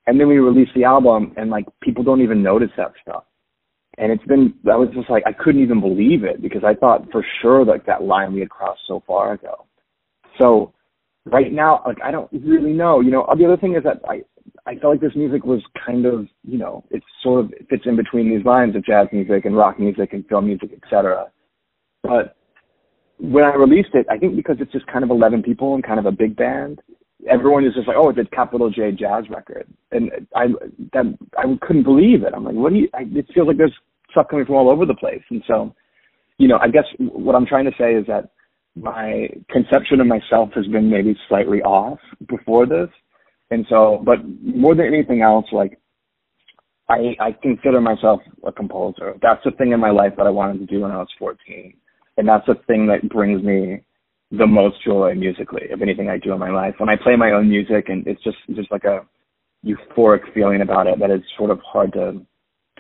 And 0.08 0.20
then 0.20 0.28
we 0.28 0.40
released 0.40 0.72
the 0.76 0.86
album, 0.86 1.34
and 1.38 1.50
like 1.50 1.66
people 1.82 2.04
don't 2.04 2.22
even 2.22 2.42
notice 2.42 2.72
that 2.78 2.94
stuff. 3.02 3.26
And 3.98 4.12
it's 4.12 4.26
been 4.26 4.54
that 4.64 4.80
was 4.80 4.90
just 4.96 5.10
like 5.10 5.24
I 5.28 5.34
couldn't 5.34 5.62
even 5.62 5.82
believe 5.82 6.24
it 6.24 6.42
because 6.42 6.64
I 6.66 6.74
thought 6.74 7.12
for 7.12 7.24
sure 7.42 7.66
like 7.66 7.86
that 7.86 8.04
line 8.04 8.34
we 8.34 8.40
had 8.40 8.50
crossed 8.50 8.82
so 8.88 9.04
far 9.06 9.34
ago. 9.34 9.66
So 10.40 10.74
right 11.26 11.52
now, 11.52 11.84
like 11.86 11.98
I 12.04 12.12
don't 12.12 12.32
really 12.32 12.74
know. 12.74 13.02
You 13.02 13.12
know, 13.12 13.28
the 13.38 13.46
other 13.46 13.58
thing 13.58 13.76
is 13.76 13.84
that 13.84 14.02
I 14.08 14.22
I 14.66 14.76
felt 14.76 14.94
like 14.94 15.02
this 15.02 15.16
music 15.16 15.44
was 15.46 15.62
kind 15.86 16.06
of, 16.06 16.28
you 16.44 16.58
know, 16.58 16.84
it 16.92 17.04
sort 17.24 17.46
of 17.46 17.54
fits 17.70 17.84
in 17.86 17.96
between 17.96 18.30
these 18.30 18.46
lines 18.46 18.76
of 18.76 18.86
jazz 18.86 19.08
music 19.12 19.46
and 19.46 19.56
rock 19.56 19.80
music 19.80 20.14
and 20.14 20.26
film 20.28 20.46
music, 20.46 20.72
etc. 20.74 21.26
But 22.04 22.36
when 23.18 23.44
I 23.44 23.54
released 23.56 23.90
it, 23.94 24.06
I 24.10 24.18
think 24.18 24.36
because 24.36 24.58
it's 24.60 24.72
just 24.72 24.88
kind 24.88 25.04
of 25.04 25.10
11 25.10 25.44
people 25.44 25.76
and 25.76 25.84
kind 25.84 26.00
of 26.00 26.06
a 26.06 26.12
big 26.12 26.36
band, 26.36 26.82
everyone 27.30 27.66
is 27.66 27.74
just 27.74 27.88
like, 27.88 27.98
oh, 27.98 28.10
it's 28.10 28.20
a 28.20 28.36
capital 28.36 28.70
J 28.70 28.92
jazz 28.92 29.26
record. 29.30 29.68
And 29.92 30.10
I, 30.36 30.48
that, 30.94 31.18
I 31.38 31.44
couldn't 31.62 31.84
believe 31.84 32.24
it. 32.24 32.34
I'm 32.34 32.46
like, 32.46 32.56
what 32.56 32.72
do 32.72 32.80
you, 32.80 32.90
I, 32.94 33.02
it 33.02 33.28
feels 33.34 33.48
like 33.48 33.58
there's 33.58 33.76
stuff 34.12 34.28
coming 34.30 34.46
from 34.46 34.56
all 34.56 34.70
over 34.70 34.86
the 34.86 34.96
place. 34.96 35.22
And 35.30 35.44
so, 35.48 35.76
you 36.38 36.48
know, 36.48 36.58
I 36.62 36.70
guess 36.70 36.86
what 36.98 37.36
I'm 37.36 37.46
trying 37.46 37.66
to 37.66 37.76
say 37.78 37.94
is 37.94 38.06
that 38.08 38.30
my 38.76 39.28
conception 39.50 40.00
of 40.00 40.08
myself 40.08 40.50
has 40.56 40.66
been 40.68 40.90
maybe 40.90 41.16
slightly 41.28 41.62
off 41.62 42.00
before 42.30 42.66
this. 42.66 42.90
And 43.52 43.66
so, 43.70 44.02
but 44.06 44.20
more 44.42 44.76
than 44.76 44.86
anything 44.86 45.22
else, 45.22 45.46
like 45.52 45.80
I, 46.90 47.16
I 47.20 47.32
consider 47.32 47.80
myself 47.80 48.22
a 48.46 48.52
composer. 48.52 49.14
That's 49.22 49.44
the 49.46 49.52
thing 49.52 49.72
in 49.74 49.80
my 49.80 49.92
life 49.92 50.14
that 50.18 50.26
I 50.26 50.32
wanted 50.32 50.60
to 50.60 50.66
do 50.66 50.82
when 50.82 50.92
I 50.92 50.98
was 50.98 51.08
14. 51.20 51.74
And 52.18 52.28
that's 52.28 52.46
the 52.48 52.56
thing 52.68 52.88
that 52.88 53.08
brings 53.10 53.44
me 53.44 53.82
the 54.32 54.48
most 54.48 54.84
joy 54.84 55.14
musically 55.16 55.70
of 55.72 55.82
anything 55.82 56.10
I 56.10 56.18
do 56.18 56.34
in 56.34 56.40
my 56.40 56.50
life. 56.50 56.76
When 56.80 56.90
I 56.90 56.96
play 57.02 57.16
my 57.16 57.32
own 57.32 57.48
music 57.48 57.90
and 57.90 58.06
it's 58.08 58.22
just, 58.24 58.38
just 58.56 58.72
like 58.72 58.84
a 58.86 59.06
euphoric 59.66 60.22
feeling 60.34 60.62
about 60.62 60.88
it 60.88 61.00
that 61.00 61.12
is 61.12 61.22
sort 61.38 61.52
of 61.52 61.60
hard 61.64 61.94
to, 61.94 62.26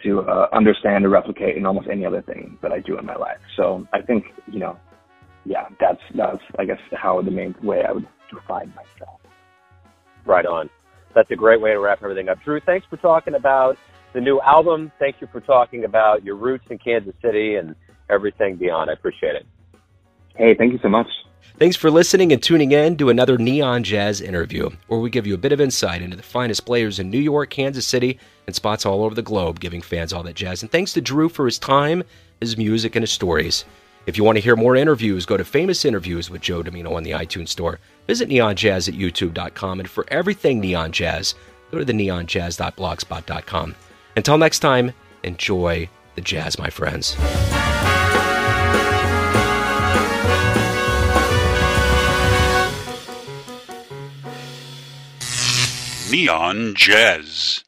to 0.04 0.22
uh, 0.22 0.48
understand 0.54 1.06
or 1.06 1.10
replicate 1.10 1.56
in 1.56 1.66
almost 1.66 1.88
any 1.92 2.06
other 2.06 2.22
thing 2.24 2.58
that 2.64 2.72
I 2.72 2.80
do 2.80 2.98
in 2.98 3.06
my 3.06 3.16
life. 3.16 3.40
So 3.58 3.88
I 3.94 4.02
think, 4.02 4.26
you 4.52 4.60
know, 4.60 4.78
yeah, 5.46 5.68
that's, 5.80 6.02
that's, 6.16 6.42
I 6.58 6.66
guess, 6.66 6.80
how 6.92 7.22
the 7.22 7.32
main 7.32 7.54
way 7.62 7.84
I 7.88 7.92
would 7.92 8.08
define 8.34 8.70
myself. 8.70 9.20
Right 10.26 10.46
on. 10.46 10.70
That's 11.16 11.30
a 11.32 11.36
great 11.36 11.62
way 11.62 11.72
to 11.72 11.80
wrap 11.80 12.04
everything 12.04 12.30
up. 12.30 12.38
Drew, 12.44 12.60
thanks 12.60 12.86
for 12.90 12.98
talking 12.98 13.36
about 13.36 13.78
the 14.14 14.22
new 14.22 14.40
album. 14.42 14.92
Thank 15.00 15.22
you 15.22 15.28
for 15.32 15.42
talking 15.42 15.84
about 15.86 16.24
your 16.24 16.36
roots 16.36 16.66
in 16.70 16.78
Kansas 16.78 17.14
City 17.22 17.56
and 17.56 17.76
everything 18.10 18.56
beyond. 18.56 18.90
I 18.90 18.94
appreciate 18.94 19.36
it. 19.36 19.46
Hey, 20.36 20.56
thank 20.56 20.72
you 20.72 20.80
so 20.82 20.90
much. 20.90 21.08
Thanks 21.58 21.76
for 21.76 21.92
listening 21.92 22.32
and 22.32 22.42
tuning 22.42 22.72
in 22.72 22.96
to 22.98 23.10
another 23.10 23.38
Neon 23.38 23.84
Jazz 23.84 24.22
interview, 24.22 24.70
where 24.88 25.00
we 25.00 25.10
give 25.10 25.28
you 25.28 25.34
a 25.34 25.38
bit 25.38 25.52
of 25.52 25.60
insight 25.60 26.02
into 26.02 26.16
the 26.16 26.24
finest 26.24 26.66
players 26.66 27.00
in 27.00 27.10
New 27.10 27.20
York, 27.20 27.50
Kansas 27.50 27.86
City, 27.86 28.18
and 28.48 28.56
spots 28.56 28.86
all 28.86 29.04
over 29.04 29.14
the 29.14 29.22
globe, 29.22 29.60
giving 29.60 29.82
fans 29.82 30.14
all 30.14 30.24
that 30.24 30.36
jazz. 30.36 30.62
And 30.62 30.72
thanks 30.72 30.94
to 30.94 31.02
Drew 31.02 31.28
for 31.28 31.46
his 31.46 31.60
time, 31.60 32.04
his 32.40 32.58
music, 32.58 32.96
and 32.96 33.04
his 33.04 33.12
stories. 33.12 33.66
If 34.06 34.18
you 34.18 34.24
want 34.24 34.38
to 34.38 34.42
hear 34.42 34.56
more 34.56 34.76
interviews, 34.78 35.26
go 35.26 35.36
to 35.38 35.44
Famous 35.44 35.84
Interviews 35.84 36.30
with 36.30 36.42
Joe 36.42 36.64
Dimino 36.64 36.96
on 36.96 37.04
the 37.04 37.12
iTunes 37.12 37.50
Store. 37.50 37.80
Visit 38.08 38.30
neonjazz 38.30 38.88
at 38.88 38.96
youtube.com. 38.96 39.82
And 39.82 39.90
for 39.90 40.06
everything 40.08 40.62
Neon 40.62 40.92
Jazz, 40.92 41.36
go 41.72 41.78
to 41.78 41.86
the 41.86 41.94
neonjazz.blogspot.com. 41.94 43.76
Until 44.16 44.38
next 44.38 44.60
time, 44.60 44.94
enjoy 45.24 45.90
the 46.16 46.22
jazz, 46.22 46.58
my 46.58 46.70
friends. 46.70 47.16
Neon 56.12 56.74
Jazz. 56.76 57.64